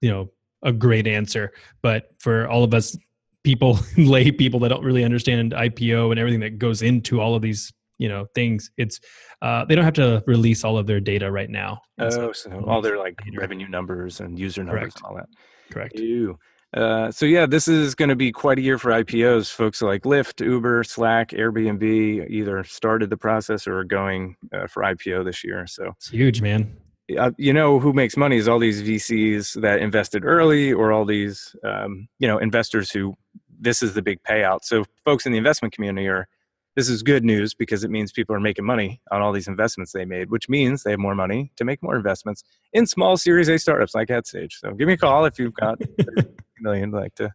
you 0.00 0.10
know, 0.10 0.30
a 0.62 0.72
great 0.72 1.06
answer. 1.06 1.52
But 1.82 2.14
for 2.18 2.48
all 2.48 2.64
of 2.64 2.72
us 2.72 2.96
people, 3.44 3.78
lay 3.98 4.30
people 4.30 4.58
that 4.60 4.70
don't 4.70 4.82
really 4.82 5.04
understand 5.04 5.52
IPO 5.52 6.12
and 6.12 6.18
everything 6.18 6.40
that 6.40 6.58
goes 6.58 6.80
into 6.80 7.20
all 7.20 7.34
of 7.34 7.42
these, 7.42 7.70
you 7.98 8.08
know, 8.08 8.24
things, 8.34 8.70
it's 8.78 9.00
uh, 9.42 9.66
they 9.66 9.74
don't 9.74 9.84
have 9.84 9.92
to 9.94 10.24
release 10.26 10.64
all 10.64 10.78
of 10.78 10.86
their 10.86 10.98
data 10.98 11.30
right 11.30 11.50
now. 11.50 11.82
So- 12.08 12.28
oh, 12.30 12.32
so 12.32 12.64
all 12.66 12.80
their 12.80 12.96
like 12.96 13.20
revenue 13.36 13.68
numbers 13.68 14.20
and 14.20 14.38
user 14.38 14.64
numbers 14.64 14.94
Correct. 14.94 14.96
and 14.96 15.04
all 15.04 15.14
that. 15.14 15.28
correct. 15.70 16.00
Ew. 16.00 16.38
Uh, 16.76 17.10
so 17.10 17.24
yeah, 17.24 17.46
this 17.46 17.68
is 17.68 17.94
going 17.94 18.10
to 18.10 18.16
be 18.16 18.30
quite 18.30 18.58
a 18.58 18.60
year 18.60 18.78
for 18.78 18.90
IPOs. 18.90 19.50
Folks 19.50 19.80
like 19.80 20.02
Lyft, 20.02 20.44
Uber, 20.44 20.84
Slack, 20.84 21.30
Airbnb 21.30 22.28
either 22.28 22.62
started 22.64 23.08
the 23.08 23.16
process 23.16 23.66
or 23.66 23.78
are 23.78 23.84
going 23.84 24.36
uh, 24.52 24.66
for 24.66 24.82
IPO 24.82 25.24
this 25.24 25.42
year. 25.42 25.66
So 25.66 25.92
It's 25.96 26.10
huge, 26.10 26.42
man. 26.42 26.76
uh, 27.18 27.30
you 27.38 27.52
know 27.52 27.78
who 27.78 27.92
makes 27.94 28.16
money 28.16 28.36
is 28.36 28.46
all 28.46 28.58
these 28.58 28.82
VCs 28.82 29.60
that 29.62 29.80
invested 29.80 30.24
early, 30.24 30.72
or 30.72 30.92
all 30.92 31.04
these 31.06 31.56
um, 31.64 32.08
you 32.18 32.28
know 32.28 32.38
investors 32.38 32.90
who 32.90 33.14
this 33.58 33.82
is 33.82 33.94
the 33.94 34.02
big 34.02 34.22
payout. 34.22 34.64
So 34.64 34.84
folks 35.04 35.24
in 35.24 35.32
the 35.32 35.38
investment 35.38 35.72
community 35.72 36.08
are 36.08 36.28
this 36.74 36.90
is 36.90 37.02
good 37.02 37.24
news 37.24 37.54
because 37.54 37.84
it 37.84 37.90
means 37.90 38.12
people 38.12 38.36
are 38.36 38.40
making 38.40 38.66
money 38.66 39.00
on 39.10 39.22
all 39.22 39.32
these 39.32 39.48
investments 39.48 39.92
they 39.92 40.04
made, 40.04 40.30
which 40.30 40.46
means 40.50 40.82
they 40.82 40.90
have 40.90 41.00
more 41.00 41.14
money 41.14 41.50
to 41.56 41.64
make 41.64 41.82
more 41.82 41.96
investments 41.96 42.44
in 42.74 42.86
small 42.86 43.16
Series 43.16 43.48
A 43.48 43.58
startups 43.58 43.94
like 43.94 44.08
AdStage. 44.08 44.52
So 44.60 44.72
give 44.72 44.86
me 44.86 44.92
a 44.92 44.98
call 44.98 45.24
if 45.24 45.38
you've 45.38 45.54
got 45.54 45.80
million 46.60 46.90
like 46.90 47.14
to 47.16 47.32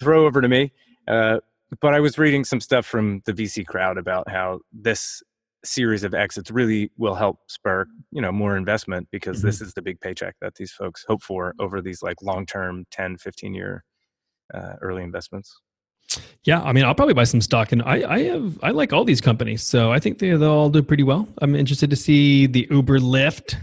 throw 0.00 0.26
over 0.26 0.40
to 0.40 0.48
me. 0.48 0.72
Uh, 1.08 1.38
but 1.80 1.94
I 1.94 2.00
was 2.00 2.18
reading 2.18 2.44
some 2.44 2.60
stuff 2.60 2.86
from 2.86 3.22
the 3.24 3.32
VC 3.32 3.66
crowd 3.66 3.98
about 3.98 4.28
how 4.28 4.60
this 4.72 5.22
series 5.64 6.02
of 6.02 6.12
exits 6.12 6.50
really 6.50 6.90
will 6.98 7.14
help 7.14 7.38
spur 7.46 7.86
you 8.10 8.20
know 8.20 8.32
more 8.32 8.56
investment 8.56 9.06
because 9.12 9.42
this 9.42 9.60
is 9.60 9.72
the 9.74 9.82
big 9.82 10.00
paycheck 10.00 10.34
that 10.40 10.54
these 10.56 10.72
folks 10.72 11.04
hope 11.06 11.22
for 11.22 11.54
over 11.60 11.80
these 11.80 12.02
like 12.02 12.20
long 12.20 12.44
term 12.44 12.84
10 12.90 13.16
15 13.16 13.54
year 13.54 13.84
uh, 14.54 14.74
early 14.80 15.02
investments 15.02 15.60
Yeah, 16.44 16.60
I 16.60 16.72
mean, 16.72 16.84
I'll 16.84 16.94
probably 16.94 17.14
buy 17.14 17.24
some 17.24 17.40
stock, 17.40 17.72
and 17.72 17.80
I, 17.82 18.02
I 18.16 18.22
have, 18.24 18.58
I 18.62 18.70
like 18.70 18.92
all 18.92 19.04
these 19.04 19.20
companies, 19.20 19.62
so 19.62 19.92
I 19.92 19.98
think 19.98 20.18
they, 20.18 20.30
they'll 20.30 20.50
all 20.50 20.68
do 20.68 20.82
pretty 20.82 21.04
well. 21.04 21.26
I'm 21.40 21.54
interested 21.54 21.88
to 21.90 21.96
see 21.96 22.46
the 22.46 22.66
Uber 22.70 22.98
Lyft 22.98 23.56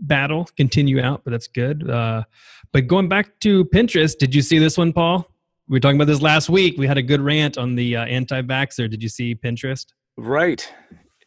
battle 0.00 0.48
continue 0.56 1.00
out, 1.00 1.22
but 1.24 1.30
that's 1.30 1.46
good. 1.46 1.88
Uh, 1.88 2.24
but 2.72 2.86
going 2.86 3.08
back 3.08 3.38
to 3.40 3.64
Pinterest, 3.66 4.16
did 4.18 4.34
you 4.34 4.42
see 4.42 4.58
this 4.58 4.76
one, 4.76 4.92
Paul? 4.92 5.28
We 5.68 5.76
were 5.76 5.80
talking 5.80 5.96
about 5.96 6.08
this 6.08 6.22
last 6.22 6.50
week. 6.50 6.76
We 6.76 6.86
had 6.86 6.98
a 6.98 7.02
good 7.02 7.20
rant 7.20 7.56
on 7.56 7.76
the 7.76 7.96
uh, 7.96 8.04
anti-vaxxer. 8.04 8.90
Did 8.90 9.02
you 9.02 9.08
see 9.08 9.34
Pinterest? 9.34 9.86
right 10.18 10.70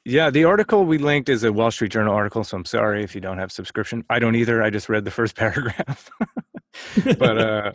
yeah 0.06 0.30
the 0.30 0.44
article 0.44 0.86
we 0.86 1.00
linked 1.00 1.28
is 1.28 1.44
a 1.44 1.52
wall 1.52 1.72
street 1.72 1.92
journal 1.92 2.14
article 2.14 2.44
so 2.44 2.56
i'm 2.56 2.64
sorry 2.64 3.04
if 3.04 3.16
you 3.16 3.20
don't 3.20 3.40
have 3.40 3.52
subscription 3.52 4.06
i 4.12 4.20
don't 4.20 4.36
either 4.36 4.62
i 4.62 4.70
just 4.70 4.90
read 4.90 5.04
the 5.04 5.10
first 5.10 5.36
paragraph 5.36 6.08
but 7.18 7.38
uh, 7.40 7.72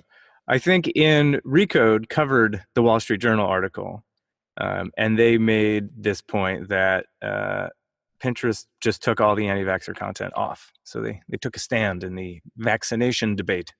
I 0.50 0.58
think 0.58 0.88
in 0.96 1.40
Recode 1.46 2.08
covered 2.08 2.64
the 2.74 2.82
Wall 2.82 2.98
Street 2.98 3.20
Journal 3.20 3.46
article, 3.46 4.04
um, 4.60 4.90
and 4.96 5.16
they 5.16 5.38
made 5.38 5.90
this 5.96 6.20
point 6.20 6.68
that 6.68 7.06
uh, 7.22 7.68
Pinterest 8.22 8.66
just 8.80 9.02
took 9.02 9.20
all 9.20 9.34
the 9.34 9.48
anti-vaxxer 9.48 9.96
content 9.96 10.32
off. 10.36 10.72
So 10.84 11.00
they 11.00 11.20
they 11.28 11.38
took 11.38 11.56
a 11.56 11.60
stand 11.60 12.04
in 12.04 12.14
the 12.14 12.40
vaccination 12.56 13.36
debate. 13.36 13.72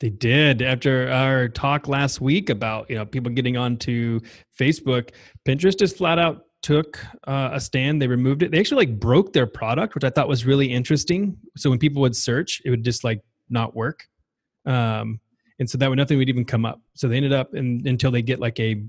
They 0.00 0.10
did 0.10 0.62
after 0.62 1.10
our 1.10 1.48
talk 1.48 1.88
last 1.88 2.20
week 2.20 2.50
about 2.50 2.88
you 2.88 2.96
know 2.96 3.04
people 3.04 3.30
getting 3.32 3.56
onto 3.56 4.20
Facebook. 4.58 5.10
Pinterest 5.46 5.78
just 5.78 5.96
flat 5.96 6.18
out 6.18 6.44
took 6.62 7.04
uh, 7.26 7.50
a 7.52 7.60
stand. 7.60 8.00
They 8.00 8.06
removed 8.06 8.42
it. 8.42 8.50
They 8.50 8.58
actually 8.58 8.86
like 8.86 8.98
broke 8.98 9.32
their 9.32 9.46
product, 9.46 9.94
which 9.94 10.04
I 10.04 10.10
thought 10.10 10.28
was 10.28 10.46
really 10.46 10.72
interesting. 10.72 11.36
So 11.56 11.68
when 11.68 11.78
people 11.78 12.00
would 12.02 12.16
search, 12.16 12.62
it 12.64 12.70
would 12.70 12.84
just 12.84 13.04
like 13.04 13.20
not 13.50 13.76
work, 13.76 14.08
um, 14.64 15.20
and 15.58 15.68
so 15.68 15.76
that 15.78 15.88
would 15.88 15.98
nothing 15.98 16.18
would 16.18 16.28
even 16.28 16.44
come 16.44 16.64
up. 16.64 16.80
So 16.94 17.06
they 17.06 17.16
ended 17.16 17.32
up 17.32 17.54
in, 17.54 17.82
until 17.86 18.10
they 18.10 18.22
get 18.22 18.40
like 18.40 18.58
a 18.60 18.82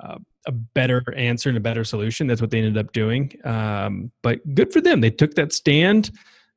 uh, 0.00 0.18
a 0.46 0.52
better 0.52 1.02
answer 1.16 1.48
and 1.48 1.58
a 1.58 1.60
better 1.60 1.84
solution. 1.84 2.26
That's 2.26 2.40
what 2.40 2.50
they 2.50 2.58
ended 2.58 2.78
up 2.78 2.92
doing. 2.92 3.32
Um, 3.44 4.10
but 4.22 4.38
good 4.54 4.72
for 4.72 4.80
them. 4.80 5.00
They 5.00 5.10
took 5.10 5.34
that 5.34 5.52
stand 5.52 6.10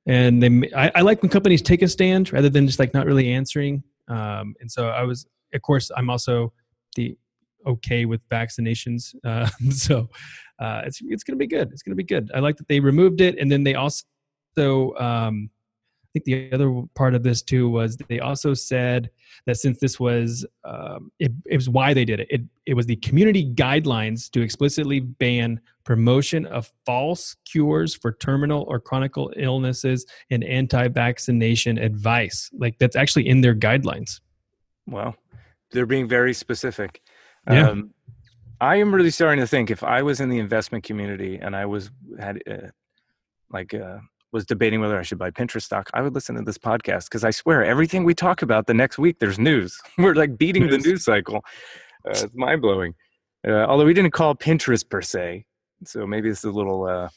and 0.06 0.42
they 0.42 0.72
I, 0.76 0.92
I 0.96 1.02
like 1.02 1.22
when 1.22 1.30
companies 1.30 1.62
take 1.62 1.82
a 1.82 1.88
stand 1.88 2.34
rather 2.34 2.50
than 2.50 2.66
just 2.66 2.80
like 2.80 2.94
not 2.94 3.06
really 3.06 3.32
answering 3.32 3.84
um, 4.08 4.56
and 4.60 4.72
so 4.72 4.88
i 4.88 5.04
was 5.04 5.26
of 5.54 5.62
course 5.62 5.92
i'm 5.96 6.10
also 6.10 6.54
the 6.96 7.18
okay 7.68 8.06
with 8.06 8.28
vaccinations 8.30 9.14
uh, 9.24 9.48
so 9.70 10.10
uh, 10.60 10.82
it's 10.86 11.00
it's 11.04 11.24
gonna 11.24 11.38
be 11.38 11.48
good 11.48 11.72
it's 11.72 11.84
gonna 11.84 11.96
be 11.96 12.04
good 12.04 12.32
i 12.34 12.40
like 12.40 12.58
that 12.58 12.68
they 12.68 12.80
removed 12.80 13.22
it 13.22 13.38
and 13.38 13.52
then 13.52 13.64
they 13.64 13.76
also 13.76 14.04
um, 14.58 15.50
i 15.60 15.61
think 16.14 16.26
the 16.26 16.52
other 16.54 16.84
part 16.96 17.16
of 17.16 17.24
this 17.24 17.42
too 17.42 17.70
was 17.70 17.98
they 18.10 18.20
also 18.20 18.54
said 18.54 19.10
that 19.46 19.58
since 19.58 19.80
this 19.80 20.00
was 20.00 20.46
um, 20.64 21.12
it, 21.20 21.32
it 21.46 21.56
was 21.56 21.70
why 21.70 21.94
they 21.94 22.06
did 22.06 22.20
it. 22.20 22.28
it 22.30 22.42
it 22.66 22.74
was 22.74 22.86
the 22.86 22.98
community 22.98 23.54
guidelines 23.54 24.30
to 24.32 24.42
explicitly 24.42 25.00
ban 25.00 25.60
promotion 25.84 26.46
of 26.46 26.72
false 26.86 27.36
cures 27.46 27.96
for 27.96 28.12
terminal 28.14 28.66
or 28.68 28.80
chronic 28.80 29.14
illnesses 29.38 30.06
and 30.30 30.44
anti-vaccination 30.44 31.78
advice 31.78 32.50
like 32.58 32.78
that's 32.78 32.96
actually 32.96 33.28
in 33.28 33.42
their 33.42 33.56
guidelines 33.56 34.20
Well, 34.88 35.16
they're 35.72 35.86
being 35.86 36.08
very 36.08 36.34
specific. 36.34 37.02
Yeah. 37.50 37.70
Um, 37.70 37.94
I 38.60 38.76
am 38.76 38.94
really 38.94 39.10
starting 39.10 39.40
to 39.40 39.48
think 39.48 39.72
if 39.72 39.84
I 39.84 40.04
was 40.04 40.20
in 40.20 40.30
the 40.30 40.38
investment 40.38 40.84
community 40.84 41.38
and 41.38 41.56
I 41.56 41.66
was 41.66 41.90
had 42.20 42.42
uh, 42.50 42.68
like 43.52 43.74
uh, 43.74 43.98
was 44.32 44.46
debating 44.46 44.80
whether 44.80 44.98
I 44.98 45.04
should 45.04 45.18
buy 45.18 45.32
Pinterest 45.32 45.64
stock, 45.64 45.90
I 45.94 46.02
would 46.02 46.14
listen 46.14 46.36
to 46.36 46.42
this 46.42 46.58
podcast 46.58 47.06
because 47.06 47.24
I 47.24 47.32
swear 47.32 47.64
everything 47.64 48.04
we 48.04 48.14
talk 48.14 48.42
about 48.42 48.68
the 48.68 48.74
next 48.74 48.98
week 48.98 49.20
there's 49.20 49.40
news. 49.40 49.80
We're 49.98 50.16
like 50.16 50.38
beating 50.38 50.68
the 50.68 50.78
news 50.78 51.04
cycle. 51.04 51.44
Uh, 52.06 52.12
it's 52.12 52.36
mind 52.36 52.62
blowing. 52.62 52.94
Uh, 53.48 53.66
although 53.66 53.86
we 53.86 53.94
didn't 53.94 54.12
call 54.12 54.36
Pinterest 54.36 54.88
per 54.88 55.02
se, 55.02 55.46
so 55.86 56.06
maybe 56.06 56.30
it's 56.30 56.44
a 56.44 56.52
little 56.52 56.86
uh, 56.86 57.10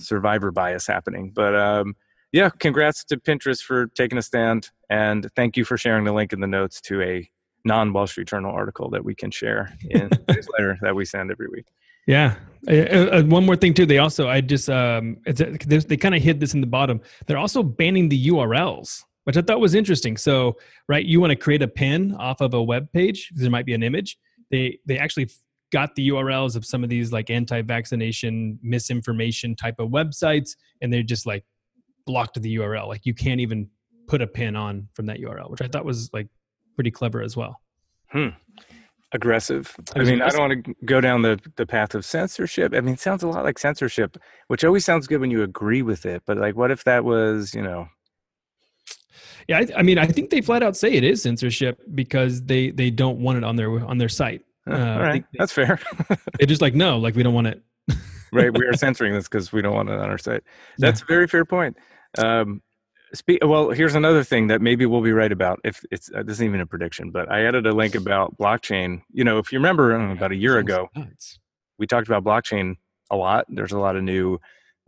survivor 0.00 0.50
bias 0.50 0.86
happening. 0.86 1.32
But 1.34 1.54
um, 1.56 1.96
yeah, 2.32 2.50
congrats 2.58 3.04
to 3.04 3.16
Pinterest 3.16 3.62
for 3.62 3.86
taking 3.88 4.18
a 4.18 4.22
stand, 4.22 4.70
and 4.90 5.28
thank 5.34 5.56
you 5.56 5.64
for 5.64 5.76
sharing 5.76 6.04
the 6.04 6.12
link 6.12 6.32
in 6.32 6.40
the 6.40 6.46
notes 6.46 6.80
to 6.82 7.00
a 7.02 7.28
non 7.64 7.92
Wall 7.92 8.06
Street 8.06 8.28
Journal 8.28 8.54
article 8.54 8.90
that 8.90 9.04
we 9.04 9.14
can 9.14 9.30
share 9.30 9.76
in 9.90 10.08
the 10.08 10.24
newsletter 10.34 10.78
that 10.82 10.94
we 10.94 11.04
send 11.04 11.30
every 11.30 11.48
week. 11.48 11.66
Yeah. 12.06 12.36
Uh, 12.68 12.74
uh, 12.74 13.22
one 13.24 13.44
more 13.44 13.56
thing 13.56 13.74
too. 13.74 13.86
They 13.86 13.98
also, 13.98 14.28
I 14.28 14.40
just, 14.40 14.70
um, 14.70 15.18
uh, 15.26 15.32
they 15.32 15.96
kind 15.96 16.14
of 16.14 16.22
hid 16.22 16.40
this 16.40 16.54
in 16.54 16.60
the 16.60 16.66
bottom. 16.66 17.00
They're 17.26 17.38
also 17.38 17.62
banning 17.62 18.08
the 18.08 18.28
URLs, 18.28 19.02
which 19.24 19.36
I 19.36 19.42
thought 19.42 19.60
was 19.60 19.74
interesting. 19.74 20.16
So, 20.16 20.56
right, 20.88 21.04
you 21.04 21.20
want 21.20 21.30
to 21.30 21.36
create 21.36 21.62
a 21.62 21.68
pin 21.68 22.14
off 22.14 22.40
of 22.40 22.54
a 22.54 22.62
web 22.62 22.92
page. 22.92 23.30
There 23.34 23.50
might 23.50 23.66
be 23.66 23.74
an 23.74 23.82
image. 23.82 24.16
They 24.50 24.78
they 24.86 24.98
actually 24.98 25.28
got 25.72 25.94
the 25.96 26.10
URLs 26.10 26.54
of 26.54 26.64
some 26.64 26.84
of 26.84 26.90
these 26.90 27.10
like 27.12 27.30
anti-vaccination 27.30 28.58
misinformation 28.62 29.56
type 29.56 29.76
of 29.78 29.88
websites, 29.88 30.54
and 30.82 30.92
they 30.92 31.02
just 31.02 31.26
like 31.26 31.44
blocked 32.06 32.40
the 32.40 32.56
URL. 32.56 32.86
Like 32.86 33.04
you 33.04 33.14
can't 33.14 33.40
even 33.40 33.68
put 34.06 34.22
a 34.22 34.26
pin 34.26 34.54
on 34.54 34.88
from 34.94 35.06
that 35.06 35.18
URL, 35.18 35.50
which 35.50 35.62
I 35.62 35.68
thought 35.68 35.84
was 35.84 36.10
like 36.12 36.28
pretty 36.74 36.90
clever 36.90 37.22
as 37.22 37.36
well. 37.36 37.60
Aggressive. 39.14 39.76
I 39.94 40.04
mean, 40.04 40.22
I 40.22 40.30
don't 40.30 40.40
want 40.48 40.64
to 40.64 40.74
go 40.86 41.00
down 41.00 41.22
the, 41.22 41.38
the 41.56 41.66
path 41.66 41.94
of 41.94 42.04
censorship. 42.04 42.72
I 42.74 42.80
mean, 42.80 42.94
it 42.94 43.00
sounds 43.00 43.22
a 43.22 43.28
lot 43.28 43.44
like 43.44 43.58
censorship, 43.58 44.16
which 44.48 44.64
always 44.64 44.84
sounds 44.84 45.06
good 45.06 45.20
when 45.20 45.30
you 45.30 45.42
agree 45.42 45.82
with 45.82 46.06
it. 46.06 46.22
But 46.26 46.38
like, 46.38 46.56
what 46.56 46.70
if 46.70 46.84
that 46.84 47.04
was, 47.04 47.54
you 47.54 47.62
know, 47.62 47.88
Yeah, 49.48 49.58
I, 49.58 49.66
I 49.76 49.82
mean, 49.82 49.98
I 49.98 50.06
think 50.06 50.30
they 50.30 50.40
flat 50.40 50.62
out 50.62 50.76
say 50.76 50.92
it 50.92 51.04
is 51.04 51.22
censorship 51.22 51.80
because 51.94 52.42
they 52.44 52.70
they 52.70 52.90
don't 52.90 53.18
want 53.18 53.38
it 53.38 53.44
on 53.44 53.56
their 53.56 53.84
on 53.84 53.98
their 53.98 54.08
site. 54.08 54.42
uh, 54.66 54.72
all 54.74 55.00
right, 55.00 55.24
they- 55.32 55.38
that's 55.38 55.52
fair. 55.52 55.78
They're 56.38 56.46
just 56.46 56.62
like, 56.62 56.74
no, 56.74 56.98
like 56.98 57.14
we 57.14 57.22
don't 57.22 57.34
want 57.34 57.48
it. 57.48 57.62
right 58.32 58.56
we 58.56 58.64
are 58.66 58.72
censoring 58.86 59.12
this 59.12 59.28
because 59.28 59.52
we 59.52 59.60
don't 59.60 59.74
want 59.74 59.90
it 59.90 59.98
on 59.98 60.08
our 60.08 60.16
site 60.16 60.42
that's 60.78 61.02
a 61.02 61.04
very 61.04 61.26
fair 61.26 61.44
point 61.44 61.76
um 62.16 62.62
spe- 63.14 63.42
well 63.42 63.70
here's 63.70 63.94
another 63.94 64.24
thing 64.24 64.46
that 64.48 64.60
maybe 64.60 64.86
we'll 64.86 65.02
be 65.02 65.12
right 65.12 65.32
about 65.32 65.60
if 65.64 65.84
it's 65.90 66.10
uh, 66.14 66.22
this 66.22 66.34
isn't 66.34 66.46
even 66.46 66.60
a 66.60 66.66
prediction 66.66 67.10
but 67.10 67.30
i 67.30 67.44
added 67.44 67.66
a 67.66 67.72
link 67.72 67.94
about 67.94 68.36
blockchain. 68.38 69.02
You 69.12 69.24
know 69.24 69.38
if 69.38 69.52
you 69.52 69.58
remember 69.58 69.96
know, 69.98 70.12
about 70.12 70.32
a 70.32 70.36
year 70.36 70.58
ago 70.58 70.88
Nuts. 70.96 71.38
we 71.78 71.86
talked 71.86 72.06
about 72.06 72.24
blockchain 72.24 72.76
a 73.12 73.16
lot. 73.16 73.44
There's 73.48 73.72
a 73.72 73.78
lot 73.78 73.94
of 73.94 74.02
new 74.02 74.38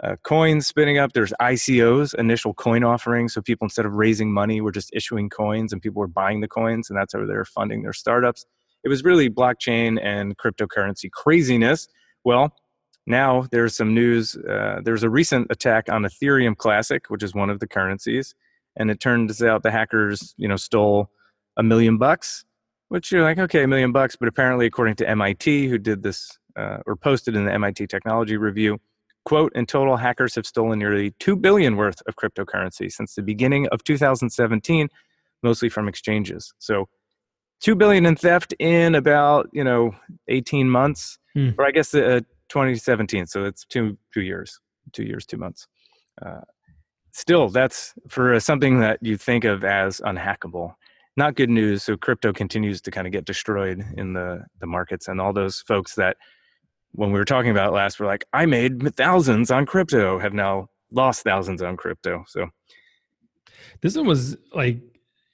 uh, 0.02 0.16
coins 0.24 0.66
spinning 0.66 0.98
up. 0.98 1.12
There's 1.12 1.32
icos 1.40 2.14
initial 2.14 2.54
coin 2.54 2.82
offerings. 2.82 3.34
So 3.34 3.42
people 3.42 3.66
instead 3.66 3.86
of 3.86 3.92
raising 3.92 4.32
money 4.32 4.60
were 4.60 4.72
just 4.72 4.90
issuing 4.92 5.28
coins 5.30 5.72
and 5.72 5.80
people 5.80 6.00
were 6.00 6.08
buying 6.08 6.40
the 6.40 6.48
coins 6.48 6.90
and 6.90 6.98
that's 6.98 7.12
how 7.12 7.24
they're 7.26 7.44
funding 7.44 7.82
their 7.82 7.92
startups. 7.92 8.44
It 8.82 8.88
was 8.88 9.04
really 9.04 9.30
blockchain 9.30 9.98
and 10.02 10.36
cryptocurrency 10.36 11.10
craziness. 11.10 11.86
Well, 12.24 12.54
now 13.06 13.46
there's 13.50 13.74
some 13.74 13.94
news. 13.94 14.36
Uh, 14.36 14.80
there's 14.82 15.02
a 15.02 15.10
recent 15.10 15.48
attack 15.50 15.90
on 15.90 16.02
Ethereum 16.02 16.56
Classic, 16.56 17.08
which 17.10 17.22
is 17.22 17.34
one 17.34 17.50
of 17.50 17.60
the 17.60 17.66
currencies, 17.66 18.34
and 18.76 18.90
it 18.90 19.00
turns 19.00 19.42
out 19.42 19.62
the 19.62 19.70
hackers, 19.70 20.34
you 20.38 20.48
know, 20.48 20.56
stole 20.56 21.10
a 21.56 21.62
million 21.62 21.98
bucks. 21.98 22.44
Which 22.88 23.10
you're 23.10 23.22
like, 23.22 23.38
okay, 23.38 23.64
a 23.64 23.66
million 23.66 23.92
bucks, 23.92 24.14
but 24.14 24.28
apparently, 24.28 24.66
according 24.66 24.96
to 24.96 25.08
MIT, 25.08 25.68
who 25.68 25.78
did 25.78 26.02
this 26.02 26.38
uh, 26.56 26.78
or 26.86 26.96
posted 26.96 27.34
in 27.34 27.44
the 27.44 27.52
MIT 27.52 27.86
Technology 27.88 28.36
Review, 28.36 28.78
quote, 29.24 29.52
in 29.56 29.66
total, 29.66 29.96
hackers 29.96 30.34
have 30.34 30.46
stolen 30.46 30.78
nearly 30.78 31.12
two 31.18 31.34
billion 31.34 31.76
worth 31.76 32.02
of 32.06 32.16
cryptocurrency 32.16 32.92
since 32.92 33.14
the 33.14 33.22
beginning 33.22 33.66
of 33.68 33.82
2017, 33.84 34.88
mostly 35.42 35.68
from 35.68 35.88
exchanges. 35.88 36.52
So, 36.58 36.88
two 37.60 37.74
billion 37.74 38.06
in 38.06 38.16
theft 38.16 38.54
in 38.58 38.94
about 38.94 39.48
you 39.52 39.64
know 39.64 39.94
18 40.28 40.68
months, 40.68 41.18
hmm. 41.34 41.50
or 41.58 41.66
I 41.66 41.70
guess 41.70 41.94
uh, 41.94 42.20
2017. 42.48 43.26
So 43.26 43.44
it's 43.44 43.64
two 43.64 43.96
two 44.12 44.22
years, 44.22 44.60
two 44.92 45.04
years, 45.04 45.26
two 45.26 45.36
months. 45.36 45.66
Uh, 46.24 46.40
still, 47.12 47.48
that's 47.48 47.94
for 48.08 48.38
something 48.40 48.80
that 48.80 48.98
you 49.02 49.16
think 49.16 49.44
of 49.44 49.64
as 49.64 50.00
unhackable. 50.00 50.74
Not 51.16 51.36
good 51.36 51.50
news. 51.50 51.82
So 51.84 51.96
crypto 51.96 52.32
continues 52.32 52.80
to 52.82 52.90
kind 52.90 53.06
of 53.06 53.12
get 53.12 53.24
destroyed 53.24 53.84
in 53.96 54.12
the 54.12 54.44
the 54.60 54.66
markets, 54.66 55.08
and 55.08 55.20
all 55.20 55.32
those 55.32 55.60
folks 55.60 55.94
that 55.94 56.16
when 56.92 57.10
we 57.10 57.18
were 57.18 57.24
talking 57.24 57.50
about 57.50 57.72
last 57.72 57.98
were 57.98 58.06
like, 58.06 58.24
I 58.32 58.46
made 58.46 58.94
thousands 58.96 59.50
on 59.50 59.66
crypto, 59.66 60.18
have 60.20 60.32
now 60.32 60.68
lost 60.92 61.24
thousands 61.24 61.60
on 61.60 61.76
crypto. 61.76 62.24
So 62.28 62.48
this 63.82 63.96
one 63.96 64.06
was 64.06 64.36
like 64.54 64.78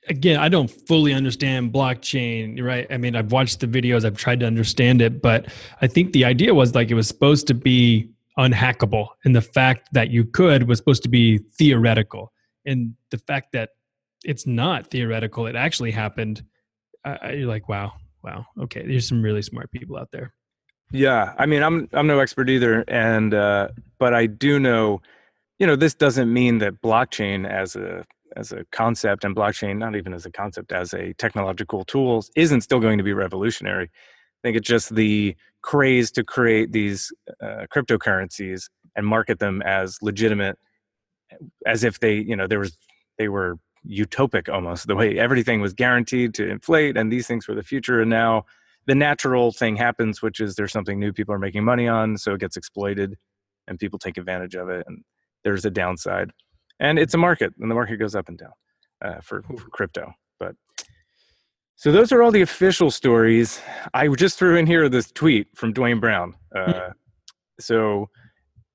again, 0.08 0.38
I 0.38 0.48
don't 0.48 0.68
fully 0.68 1.12
understand 1.12 1.72
blockchain, 1.72 2.62
right? 2.62 2.86
I 2.90 2.96
mean, 2.96 3.16
I've 3.16 3.32
watched 3.32 3.60
the 3.60 3.66
videos, 3.66 4.04
I've 4.04 4.16
tried 4.16 4.40
to 4.40 4.46
understand 4.46 5.02
it, 5.02 5.22
but 5.22 5.46
I 5.80 5.86
think 5.86 6.12
the 6.12 6.24
idea 6.24 6.54
was 6.54 6.74
like 6.74 6.90
it 6.90 6.94
was 6.94 7.08
supposed 7.08 7.46
to 7.48 7.54
be 7.54 8.10
unhackable. 8.38 9.08
And 9.24 9.36
the 9.36 9.42
fact 9.42 9.88
that 9.92 10.10
you 10.10 10.24
could 10.24 10.68
was 10.68 10.78
supposed 10.78 11.02
to 11.02 11.08
be 11.08 11.38
theoretical. 11.38 12.32
And 12.64 12.94
the 13.10 13.18
fact 13.18 13.52
that 13.52 13.70
it's 14.24 14.46
not 14.46 14.90
theoretical, 14.90 15.46
it 15.46 15.56
actually 15.56 15.90
happened. 15.90 16.42
Uh, 17.04 17.16
you're 17.32 17.48
like, 17.48 17.68
wow, 17.68 17.92
wow, 18.22 18.46
okay. 18.62 18.86
There's 18.86 19.08
some 19.08 19.22
really 19.22 19.42
smart 19.42 19.70
people 19.70 19.96
out 19.96 20.10
there. 20.12 20.34
Yeah, 20.92 21.34
I 21.38 21.46
mean, 21.46 21.62
I'm 21.62 21.88
I'm 21.92 22.08
no 22.08 22.18
expert 22.18 22.50
either, 22.50 22.84
and 22.88 23.32
uh, 23.32 23.68
but 23.98 24.12
I 24.12 24.26
do 24.26 24.58
know, 24.58 25.00
you 25.58 25.66
know, 25.66 25.76
this 25.76 25.94
doesn't 25.94 26.32
mean 26.32 26.58
that 26.58 26.82
blockchain 26.82 27.48
as 27.48 27.76
a 27.76 28.04
as 28.36 28.52
a 28.52 28.64
concept 28.72 29.24
and 29.24 29.34
blockchain 29.34 29.78
not 29.78 29.96
even 29.96 30.12
as 30.12 30.26
a 30.26 30.30
concept 30.30 30.72
as 30.72 30.94
a 30.94 31.12
technological 31.14 31.84
tool 31.84 32.24
isn't 32.36 32.60
still 32.62 32.80
going 32.80 32.98
to 32.98 33.04
be 33.04 33.12
revolutionary. 33.12 33.84
I 33.84 34.40
think 34.42 34.56
it's 34.56 34.68
just 34.68 34.94
the 34.94 35.36
craze 35.62 36.10
to 36.12 36.24
create 36.24 36.72
these 36.72 37.12
uh, 37.42 37.66
cryptocurrencies 37.74 38.68
and 38.96 39.06
market 39.06 39.38
them 39.38 39.62
as 39.62 39.98
legitimate 40.02 40.58
as 41.66 41.84
if 41.84 42.00
they 42.00 42.14
you 42.14 42.34
know 42.34 42.46
there 42.46 42.58
was 42.58 42.76
they 43.18 43.28
were 43.28 43.58
utopic 43.88 44.52
almost 44.52 44.86
the 44.86 44.94
way 44.94 45.18
everything 45.18 45.60
was 45.60 45.72
guaranteed 45.72 46.34
to 46.34 46.48
inflate 46.48 46.96
and 46.96 47.12
these 47.12 47.26
things 47.26 47.48
were 47.48 47.54
the 47.54 47.62
future. 47.62 48.00
And 48.00 48.10
now 48.10 48.44
the 48.86 48.94
natural 48.94 49.52
thing 49.52 49.76
happens 49.76 50.22
which 50.22 50.40
is 50.40 50.54
there's 50.54 50.72
something 50.72 50.98
new 50.98 51.12
people 51.12 51.34
are 51.34 51.38
making 51.38 51.64
money 51.64 51.86
on 51.86 52.16
so 52.16 52.34
it 52.34 52.40
gets 52.40 52.56
exploited 52.56 53.16
and 53.68 53.78
people 53.78 53.98
take 53.98 54.18
advantage 54.18 54.54
of 54.54 54.68
it 54.68 54.84
and 54.86 55.04
there's 55.44 55.64
a 55.64 55.70
downside 55.70 56.30
and 56.80 56.98
it's 56.98 57.14
a 57.14 57.18
market, 57.18 57.54
and 57.60 57.70
the 57.70 57.74
market 57.74 57.98
goes 57.98 58.14
up 58.14 58.28
and 58.28 58.38
down 58.38 58.52
uh, 59.02 59.20
for, 59.20 59.42
for 59.42 59.68
crypto. 59.70 60.12
But 60.40 60.56
so 61.76 61.92
those 61.92 62.10
are 62.10 62.22
all 62.22 62.32
the 62.32 62.42
official 62.42 62.90
stories. 62.90 63.60
I 63.94 64.08
just 64.08 64.38
threw 64.38 64.56
in 64.56 64.66
here 64.66 64.88
this 64.88 65.12
tweet 65.12 65.48
from 65.54 65.72
Duane 65.72 66.00
Brown. 66.00 66.34
Uh, 66.54 66.90
so 67.60 68.08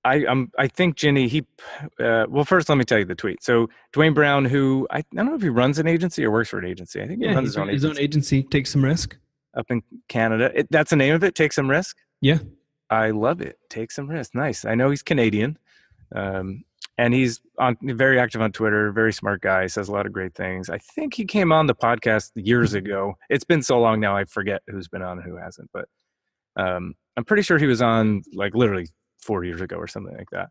I 0.06 0.24
um 0.26 0.52
I 0.58 0.68
think 0.68 0.96
Ginny 0.96 1.28
he 1.28 1.46
uh, 2.00 2.26
well 2.30 2.46
first 2.46 2.70
let 2.70 2.78
me 2.78 2.86
tell 2.86 3.00
you 3.00 3.06
the 3.06 3.16
tweet. 3.16 3.44
So 3.44 3.68
Duane 3.92 4.14
Brown, 4.14 4.46
who 4.46 4.88
I, 4.92 5.00
I 5.00 5.04
don't 5.16 5.26
know 5.26 5.36
if 5.36 5.42
he 5.42 5.50
runs 5.50 5.80
an 5.80 5.88
agency 5.88 6.24
or 6.24 6.32
works 6.32 6.50
for 6.50 6.60
an 6.60 6.66
agency. 6.66 7.02
I 7.02 7.08
think 7.08 7.22
yeah, 7.22 7.30
he 7.30 7.36
runs 7.36 7.50
his 7.50 7.58
own, 7.58 7.68
his 7.70 7.84
own 7.84 7.98
agency. 7.98 8.44
Take 8.44 8.68
some 8.68 8.86
risk 8.86 9.18
up 9.58 9.66
in 9.70 9.82
Canada. 10.08 10.52
It, 10.54 10.68
that's 10.70 10.92
the 10.92 10.96
name 10.96 11.16
of 11.16 11.24
it. 11.24 11.34
Take 11.34 11.54
some 11.54 11.70
risk. 11.70 11.98
Yeah, 12.22 12.38
I 12.90 13.10
love 13.10 13.42
it. 13.42 13.58
Take 13.70 13.92
some 13.92 14.08
risk. 14.08 14.36
Nice. 14.36 14.64
I 14.64 14.76
know 14.76 14.92
he's 14.92 15.02
Canadian. 15.02 15.58
Um, 16.16 16.64
and 16.98 17.14
he's 17.14 17.42
on 17.60 17.78
very 17.82 18.20
active 18.20 18.42
on 18.42 18.52
Twitter. 18.52 18.92
Very 18.92 19.12
smart 19.12 19.42
guy. 19.42 19.68
Says 19.68 19.90
a 19.90 19.92
lot 19.92 20.06
of 20.06 20.14
great 20.14 20.34
things. 20.34 20.70
I 20.70 20.78
think 20.78 21.14
he 21.14 21.26
came 21.26 21.52
on 21.52 21.68
the 21.68 21.76
podcast 21.76 22.32
years 22.36 22.70
mm-hmm. 22.70 22.86
ago. 22.86 23.14
It's 23.30 23.44
been 23.44 23.62
so 23.62 23.80
long 23.80 24.00
now, 24.00 24.16
I 24.16 24.26
forget 24.26 24.62
who's 24.68 24.88
been 24.88 25.02
on 25.02 25.20
and 25.20 25.28
who 25.28 25.36
hasn't. 25.36 25.70
But 25.74 25.88
um, 26.56 26.96
I'm 27.18 27.26
pretty 27.26 27.44
sure 27.44 27.58
he 27.58 27.68
was 27.68 27.82
on 27.82 28.24
like 28.34 28.56
literally 28.56 28.88
four 29.20 29.44
years 29.44 29.62
ago 29.62 29.76
or 29.76 29.88
something 29.88 30.16
like 30.16 30.30
that. 30.32 30.50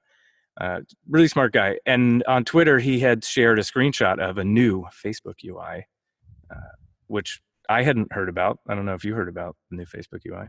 Uh, 0.61 0.81
really 1.09 1.29
smart 1.29 1.53
guy. 1.53 1.79
And 1.87 2.23
on 2.25 2.45
Twitter, 2.45 2.79
he 2.79 3.01
had 3.01 3.25
shared 3.25 3.59
a 3.59 3.63
screenshot 3.63 4.21
of 4.21 4.39
a 4.39 4.45
new 4.45 4.85
Facebook 5.05 5.37
UI, 5.45 5.87
uh, 6.51 6.75
which 7.07 7.41
I 7.69 7.83
hadn't 7.83 8.13
heard 8.13 8.29
about. 8.29 8.59
I 8.69 8.75
don't 8.75 8.85
know 8.85 8.95
if 8.95 9.05
you 9.05 9.15
heard 9.15 9.29
about 9.29 9.57
the 9.71 9.79
new 9.79 9.87
Facebook 9.87 10.21
UI. 10.27 10.47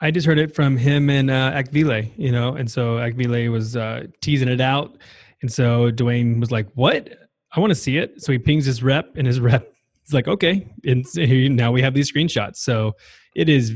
I 0.00 0.10
just 0.10 0.26
heard 0.26 0.38
it 0.38 0.54
from 0.54 0.76
him 0.76 1.10
and 1.10 1.30
uh, 1.30 1.52
Akvile, 1.52 2.10
you 2.16 2.30
know, 2.30 2.54
and 2.54 2.70
so 2.70 2.96
Akvile 2.96 3.50
was 3.50 3.76
uh, 3.76 4.04
teasing 4.20 4.48
it 4.48 4.60
out 4.60 4.96
and 5.44 5.52
so 5.52 5.90
Duane 5.90 6.40
was 6.40 6.50
like, 6.50 6.66
"What? 6.72 7.06
I 7.54 7.60
want 7.60 7.70
to 7.70 7.74
see 7.74 7.98
it." 7.98 8.22
So 8.22 8.32
he 8.32 8.38
pings 8.38 8.64
his 8.64 8.82
rep, 8.82 9.14
and 9.14 9.26
his 9.26 9.40
rep 9.50 9.70
is 10.06 10.14
like, 10.14 10.26
"Okay." 10.26 10.66
And 10.84 11.04
now 11.54 11.70
we 11.70 11.82
have 11.82 11.92
these 11.92 12.10
screenshots. 12.10 12.56
So 12.56 12.96
it 13.36 13.50
is 13.50 13.74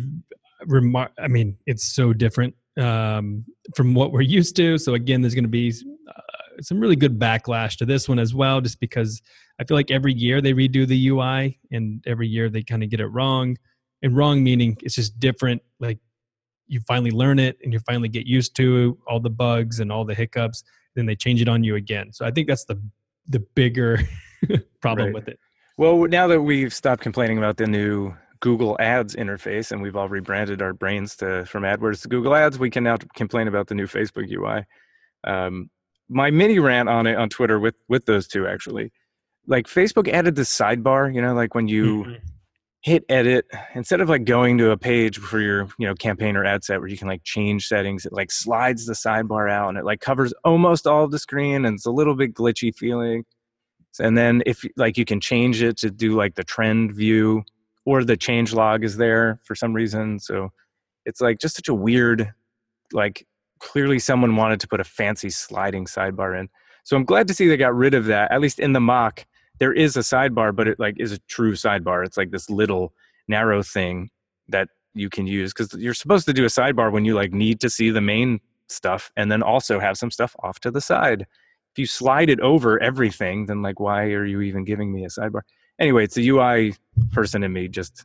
remar- 0.67 1.11
I 1.19 1.29
mean, 1.29 1.59
it's 1.67 1.85
so 1.85 2.15
different 2.15 2.55
um, 2.81 3.45
from 3.77 3.93
what 3.93 4.13
we're 4.13 4.23
used 4.23 4.57
to. 4.57 4.79
So 4.79 4.95
again, 4.95 5.21
there's 5.21 5.35
going 5.35 5.45
to 5.45 5.51
be 5.51 5.75
uh, 6.09 6.63
some 6.63 6.81
really 6.81 6.97
good 6.97 7.19
backlash 7.19 7.77
to 7.77 7.85
this 7.85 8.09
one 8.09 8.19
as 8.19 8.35
well, 8.35 8.63
just 8.63 8.81
because 8.81 9.21
I 9.61 9.65
feel 9.65 9.77
like 9.77 9.91
every 9.91 10.15
year 10.15 10.41
they 10.41 10.55
redo 10.55 10.89
the 10.89 11.09
UI, 11.09 11.61
and 11.71 12.03
every 12.07 12.29
year 12.29 12.49
they 12.49 12.63
kind 12.63 12.83
of 12.83 12.89
get 12.89 13.01
it 13.01 13.09
wrong. 13.09 13.59
And 14.01 14.17
wrong 14.17 14.43
meaning 14.43 14.79
it's 14.81 14.95
just 14.95 15.21
different. 15.21 15.61
Like 15.81 15.99
you 16.67 16.81
finally 16.89 17.11
learn 17.11 17.39
it, 17.39 17.59
and 17.63 17.75
you 17.75 17.81
finally 17.81 18.09
get 18.09 18.27
used 18.27 18.57
to 18.57 18.97
all 19.07 19.21
the 19.21 19.29
bugs 19.29 19.81
and 19.81 19.93
all 19.93 20.07
the 20.07 20.15
hiccups 20.15 20.65
then 20.99 21.07
they 21.07 21.17
change 21.17 21.41
it 21.41 21.49
on 21.49 21.65
you 21.65 21.77
again. 21.77 22.13
So 22.13 22.27
I 22.27 22.31
think 22.31 22.49
that's 22.49 22.65
the 22.65 22.81
the 23.29 23.41
bigger 23.41 24.01
problem 24.81 25.09
right. 25.09 25.15
with 25.15 25.29
it. 25.29 25.39
Well, 25.77 26.07
now 26.07 26.27
that 26.27 26.43
we've 26.43 26.75
stopped 26.75 27.03
complaining 27.03 27.39
about 27.39 27.57
the 27.57 27.67
new 27.67 28.15
Google 28.41 28.77
Ads 28.81 29.15
interface 29.15 29.71
and 29.71 29.81
we've 29.81 29.95
all 29.95 30.09
rebranded 30.09 30.61
our 30.61 30.73
brains 30.73 31.17
to 31.17 31.45
from 31.47 31.63
AdWords 31.63 32.03
to 32.03 32.09
Google 32.09 32.35
Ads, 32.35 32.59
we 32.59 32.71
can 32.71 32.85
now 32.85 32.97
complain 33.15 33.49
about 33.49 33.69
the 33.69 33.75
new 33.75 33.87
Facebook 33.87 34.31
UI. 34.31 34.65
Um, 35.25 35.71
my 36.09 36.31
mini 36.31 36.59
rant 36.59 36.89
on 36.89 37.07
it 37.07 37.17
on 37.17 37.29
Twitter 37.29 37.61
with 37.61 37.77
with 37.89 38.07
those 38.07 38.27
two 38.27 38.47
actually, 38.47 38.93
like 39.47 39.67
Facebook 39.67 40.09
added 40.09 40.35
the 40.35 40.43
sidebar. 40.43 41.15
You 41.15 41.23
know, 41.23 41.35
like 41.35 41.55
when 41.55 41.69
you 41.69 42.05
mm-hmm 42.05 42.15
hit 42.83 43.05
edit 43.09 43.45
instead 43.75 44.01
of 44.01 44.09
like 44.09 44.25
going 44.25 44.57
to 44.57 44.71
a 44.71 44.77
page 44.77 45.19
for 45.19 45.41
your 45.41 45.69
you 45.79 45.87
know 45.87 45.95
campaign 45.95 46.37
or 46.37 46.45
ad 46.45 46.63
set 46.63 46.79
where 46.79 46.89
you 46.89 46.97
can 46.97 47.09
like 47.09 47.25
change 47.25 47.67
settings 47.67 48.07
it 48.07 48.13
like 48.13 48.31
slides 48.31 48.87
the 48.87 48.93
sidebar 48.93 49.51
out 49.51 49.69
and 49.69 49.79
it 49.79 49.85
like 49.85 50.01
covers 50.01 50.33
almost 50.45 50.87
all 50.87 51.05
of 51.05 51.11
the 51.11 51.19
screen 51.19 51.65
and 51.65 51.75
it's 51.75 51.87
a 51.87 51.91
little 51.91 52.15
bit 52.15 52.35
glitchy 52.35 52.75
feeling. 52.75 53.25
And 54.01 54.17
then 54.17 54.45
if 54.47 54.65
like 54.77 54.97
you 54.97 55.05
can 55.05 55.21
change 55.21 55.61
it 55.61 55.77
to 55.79 55.91
do 55.91 56.15
like 56.15 56.37
the 56.37 56.45
trend 56.45 56.95
view 56.95 57.43
or 57.85 58.05
the 58.05 58.17
change 58.17 58.53
log 58.53 58.85
is 58.85 58.97
there 58.97 59.41
for 59.45 59.57
some 59.57 59.73
reason. 59.73 60.21
So 60.21 60.51
it's 61.05 61.21
like 61.21 61.41
just 61.41 61.57
such 61.57 61.69
a 61.69 61.75
weird 61.75 62.33
like 62.93 63.27
clearly 63.59 63.99
someone 63.99 64.37
wanted 64.37 64.61
to 64.61 64.69
put 64.69 64.79
a 64.79 64.85
fancy 64.85 65.31
sliding 65.31 65.87
sidebar 65.87 66.39
in. 66.39 66.49
So 66.85 66.97
i'm 66.97 67.05
glad 67.05 67.27
to 67.29 67.35
see 67.35 67.49
they 67.49 67.57
got 67.57 67.75
rid 67.75 67.93
of 67.93 68.07
that 68.07 68.31
at 68.31 68.41
least 68.41 68.61
in 68.61 68.73
the 68.73 68.81
mock 68.81 69.27
there 69.59 69.73
is 69.73 69.97
a 69.97 70.01
sidebar, 70.01 70.55
but 70.55 70.69
it 70.69 70.79
like 70.79 70.99
is 70.99 71.13
a 71.13 71.19
true 71.29 71.53
sidebar. 71.53 72.05
It's 72.05 72.17
like 72.17 72.31
this 72.31 72.49
little 72.49 72.93
narrow 73.27 73.63
thing 73.63 74.11
that 74.49 74.69
you 74.95 75.11
can 75.11 75.27
use 75.27 75.53
because 75.53 75.73
you're 75.75 75.95
supposed 75.95 76.27
to 76.27 76.33
do 76.33 76.45
a 76.45 76.49
sidebar 76.49 76.91
when 76.91 77.05
you 77.05 77.15
like 77.15 77.33
need 77.33 77.61
to 77.61 77.71
see 77.71 77.91
the 77.91 78.01
main 78.01 78.41
stuff 78.69 79.11
and 79.17 79.31
then 79.31 79.43
also 79.43 79.79
have 79.79 79.97
some 79.97 80.11
stuff 80.11 80.35
off 80.43 80.61
to 80.61 80.71
the 80.71 80.81
side. 80.81 81.23
If 81.23 81.79
you 81.79 81.87
slide 81.87 82.31
it 82.31 82.41
over 82.41 82.81
everything, 82.83 83.47
then 83.47 83.63
like 83.63 83.81
why 83.81 84.05
are 84.05 84.25
you 84.25 84.41
even 84.41 84.65
giving 84.65 84.93
me 84.93 85.05
a 85.05 85.09
sidebar? 85.09 85.43
Anyway, 85.79 86.05
it's 86.05 86.15
the 86.15 86.29
UI 86.29 86.75
person 87.13 87.43
in 87.43 87.53
me 87.53 87.69
just 87.69 88.05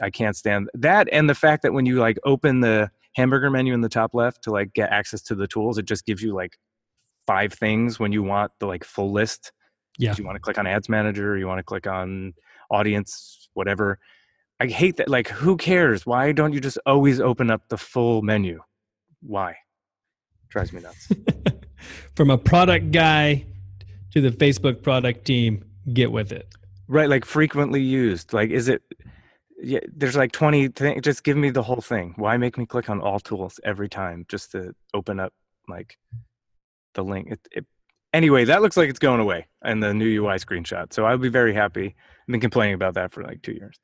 I 0.00 0.10
can't 0.10 0.36
stand 0.36 0.68
that 0.74 1.08
and 1.12 1.30
the 1.30 1.36
fact 1.36 1.62
that 1.62 1.72
when 1.72 1.86
you 1.86 2.00
like 2.00 2.18
open 2.24 2.60
the 2.60 2.90
hamburger 3.14 3.48
menu 3.48 3.74
in 3.74 3.80
the 3.80 3.88
top 3.88 4.12
left 4.12 4.42
to 4.42 4.50
like 4.50 4.74
get 4.74 4.90
access 4.90 5.22
to 5.22 5.34
the 5.36 5.46
tools, 5.46 5.78
it 5.78 5.86
just 5.86 6.04
gives 6.04 6.22
you 6.22 6.34
like 6.34 6.58
five 7.26 7.52
things 7.52 7.98
when 7.98 8.12
you 8.12 8.22
want 8.22 8.52
the 8.58 8.66
like 8.66 8.84
full 8.84 9.12
list 9.12 9.52
yeah. 9.98 10.14
You 10.16 10.24
want 10.24 10.36
to 10.36 10.40
click 10.40 10.58
on 10.58 10.66
ads 10.66 10.88
manager, 10.88 11.36
you 11.36 11.46
want 11.46 11.58
to 11.58 11.62
click 11.62 11.86
on 11.86 12.34
audience, 12.70 13.48
whatever. 13.54 13.98
I 14.60 14.66
hate 14.66 14.96
that. 14.96 15.08
Like, 15.08 15.28
who 15.28 15.56
cares? 15.56 16.06
Why 16.06 16.32
don't 16.32 16.52
you 16.52 16.60
just 16.60 16.78
always 16.86 17.20
open 17.20 17.50
up 17.50 17.68
the 17.68 17.76
full 17.76 18.22
menu? 18.22 18.62
Why? 19.20 19.56
Drives 20.48 20.72
me 20.72 20.80
nuts. 20.80 21.08
From 22.16 22.30
a 22.30 22.38
product 22.38 22.92
guy 22.92 23.44
to 24.12 24.20
the 24.20 24.30
Facebook 24.30 24.82
product 24.82 25.24
team, 25.24 25.64
get 25.92 26.10
with 26.10 26.32
it. 26.32 26.48
Right. 26.86 27.08
Like 27.08 27.24
frequently 27.24 27.82
used. 27.82 28.32
Like, 28.32 28.50
is 28.50 28.68
it, 28.68 28.82
yeah, 29.60 29.80
there's 29.94 30.16
like 30.16 30.32
20 30.32 30.68
things. 30.68 31.02
Just 31.02 31.24
give 31.24 31.36
me 31.36 31.50
the 31.50 31.62
whole 31.62 31.80
thing. 31.80 32.14
Why 32.16 32.36
make 32.36 32.58
me 32.58 32.66
click 32.66 32.90
on 32.90 33.00
all 33.00 33.18
tools 33.18 33.58
every 33.64 33.88
time 33.88 34.26
just 34.28 34.52
to 34.52 34.74
open 34.92 35.18
up 35.18 35.32
like 35.68 35.98
the 36.94 37.02
link? 37.02 37.28
It, 37.30 37.40
it, 37.50 37.66
anyway, 38.14 38.44
that 38.44 38.62
looks 38.62 38.76
like 38.76 38.88
it's 38.88 38.98
going 38.98 39.20
away 39.20 39.46
in 39.64 39.80
the 39.80 39.92
new 39.92 40.22
UI 40.22 40.36
screenshot. 40.36 40.92
So 40.92 41.04
I'll 41.04 41.18
be 41.18 41.28
very 41.28 41.52
happy. 41.52 41.88
I've 41.88 42.32
been 42.32 42.40
complaining 42.40 42.74
about 42.74 42.94
that 42.94 43.12
for 43.12 43.22
like 43.22 43.42
two 43.42 43.52
years. 43.52 43.78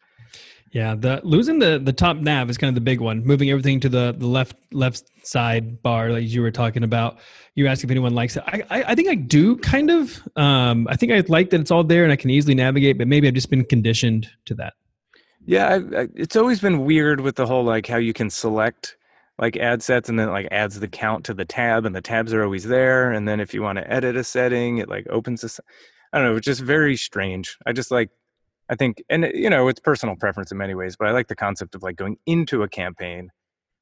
Yeah, 0.72 0.94
the 0.94 1.20
losing 1.24 1.58
the 1.58 1.80
the 1.82 1.92
top 1.92 2.16
nav 2.18 2.48
is 2.48 2.56
kind 2.56 2.68
of 2.68 2.76
the 2.76 2.80
big 2.80 3.00
one. 3.00 3.24
Moving 3.24 3.50
everything 3.50 3.80
to 3.80 3.88
the 3.88 4.14
the 4.16 4.26
left 4.26 4.54
left 4.72 5.02
side 5.26 5.82
bar, 5.82 6.10
like 6.10 6.28
you 6.28 6.42
were 6.42 6.52
talking 6.52 6.84
about. 6.84 7.18
You 7.56 7.66
asked 7.66 7.82
if 7.82 7.90
anyone 7.90 8.14
likes 8.14 8.36
it. 8.36 8.44
I 8.46 8.62
I, 8.70 8.82
I 8.92 8.94
think 8.94 9.08
I 9.08 9.16
do 9.16 9.56
kind 9.56 9.90
of. 9.90 10.22
Um, 10.36 10.86
I 10.88 10.94
think 10.94 11.10
I 11.10 11.24
like 11.26 11.50
that 11.50 11.60
it's 11.60 11.72
all 11.72 11.82
there 11.82 12.04
and 12.04 12.12
I 12.12 12.16
can 12.16 12.30
easily 12.30 12.54
navigate, 12.54 12.98
but 12.98 13.08
maybe 13.08 13.26
I've 13.26 13.34
just 13.34 13.50
been 13.50 13.64
conditioned 13.64 14.28
to 14.46 14.54
that. 14.54 14.74
Yeah, 15.44 15.66
I, 15.68 16.02
I, 16.02 16.08
it's 16.14 16.36
always 16.36 16.60
been 16.60 16.84
weird 16.84 17.20
with 17.20 17.34
the 17.34 17.46
whole 17.46 17.64
like 17.64 17.88
how 17.88 17.96
you 17.96 18.12
can 18.12 18.30
select 18.30 18.96
like 19.40 19.56
ad 19.56 19.82
sets 19.82 20.08
and 20.08 20.18
then 20.18 20.28
it, 20.28 20.32
like 20.32 20.46
adds 20.52 20.78
the 20.78 20.86
count 20.86 21.24
to 21.24 21.34
the 21.34 21.46
tab 21.46 21.86
and 21.86 21.96
the 21.96 22.02
tabs 22.02 22.32
are 22.32 22.44
always 22.44 22.64
there 22.64 23.10
and 23.10 23.26
then 23.26 23.40
if 23.40 23.52
you 23.54 23.62
want 23.62 23.78
to 23.78 23.92
edit 23.92 24.14
a 24.14 24.22
setting 24.22 24.78
it 24.78 24.88
like 24.88 25.06
opens 25.08 25.40
this 25.40 25.58
I 26.12 26.18
don't 26.18 26.26
know, 26.26 26.36
it's 26.36 26.44
just 26.44 26.60
very 26.60 26.96
strange. 26.96 27.56
I 27.66 27.72
just 27.72 27.90
like 27.90 28.10
I 28.68 28.76
think 28.76 29.02
and 29.08 29.30
you 29.34 29.50
know, 29.50 29.66
it's 29.68 29.80
personal 29.80 30.14
preference 30.14 30.52
in 30.52 30.58
many 30.58 30.74
ways, 30.74 30.96
but 30.96 31.08
I 31.08 31.12
like 31.12 31.28
the 31.28 31.34
concept 31.34 31.74
of 31.74 31.82
like 31.82 31.96
going 31.96 32.18
into 32.26 32.62
a 32.62 32.68
campaign 32.68 33.30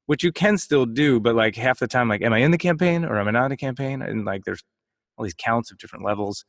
which 0.05 0.23
you 0.23 0.31
can 0.31 0.57
still 0.57 0.87
do, 0.87 1.19
but 1.19 1.35
like 1.35 1.55
half 1.55 1.77
the 1.77 1.87
time 1.87 2.09
like 2.09 2.23
am 2.23 2.33
I 2.33 2.39
in 2.39 2.51
the 2.51 2.57
campaign 2.57 3.05
or 3.05 3.19
am 3.19 3.27
I 3.27 3.31
not 3.31 3.45
in 3.45 3.51
the 3.51 3.57
campaign? 3.57 4.01
And 4.01 4.25
like 4.25 4.45
there's 4.45 4.63
all 5.17 5.23
these 5.23 5.35
counts 5.37 5.71
of 5.71 5.77
different 5.77 6.05
levels. 6.05 6.45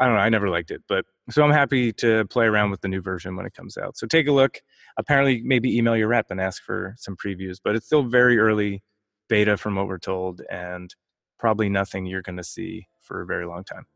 I 0.00 0.06
don't 0.06 0.14
know. 0.14 0.20
I 0.20 0.28
never 0.28 0.48
liked 0.48 0.70
it, 0.70 0.82
but 0.88 1.04
so 1.30 1.42
I'm 1.44 1.52
happy 1.52 1.92
to 1.94 2.24
play 2.26 2.46
around 2.46 2.70
with 2.70 2.80
the 2.80 2.88
new 2.88 3.00
version 3.00 3.36
when 3.36 3.46
it 3.46 3.54
comes 3.54 3.76
out. 3.76 3.96
So 3.96 4.06
take 4.06 4.26
a 4.26 4.32
look. 4.32 4.60
Apparently, 4.98 5.40
maybe 5.44 5.76
email 5.76 5.96
your 5.96 6.08
rep 6.08 6.26
and 6.30 6.40
ask 6.40 6.62
for 6.62 6.94
some 6.98 7.16
previews, 7.16 7.58
but 7.62 7.76
it's 7.76 7.86
still 7.86 8.02
very 8.02 8.38
early 8.38 8.82
beta 9.28 9.56
from 9.56 9.76
what 9.76 9.86
we're 9.86 9.98
told, 9.98 10.42
and 10.50 10.94
probably 11.38 11.68
nothing 11.68 12.06
you're 12.06 12.22
going 12.22 12.36
to 12.36 12.44
see 12.44 12.86
for 13.00 13.22
a 13.22 13.26
very 13.26 13.46
long 13.46 13.64
time. 13.64 13.86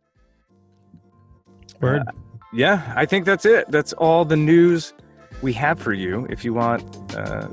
Word. 1.81 2.03
Uh, 2.07 2.13
yeah, 2.53 2.93
I 2.97 3.05
think 3.05 3.25
that's 3.25 3.45
it. 3.45 3.71
That's 3.71 3.93
all 3.95 4.25
the 4.25 4.37
news 4.37 4.95
we 5.43 5.53
have 5.55 5.79
for 5.79 5.93
you. 5.93 6.27
If 6.31 6.45
you 6.45 6.55
want 6.55 6.83
uh, 7.15 7.49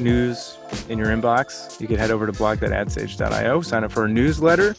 news 0.00 0.58
in 0.88 0.98
your 0.98 1.08
inbox, 1.08 1.80
you 1.80 1.86
can 1.86 1.96
head 1.96 2.10
over 2.10 2.26
to 2.26 2.32
blog.adstage.io, 2.32 3.60
sign 3.62 3.84
up 3.84 3.92
for 3.92 4.04
a 4.04 4.08
newsletter, 4.08 4.74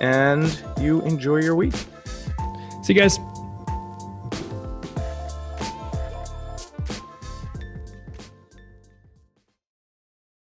and 0.00 0.62
you 0.80 1.02
enjoy 1.02 1.36
your 1.36 1.54
week. 1.54 1.74
See 2.90 2.94
you 2.94 3.00
guys. 3.02 3.29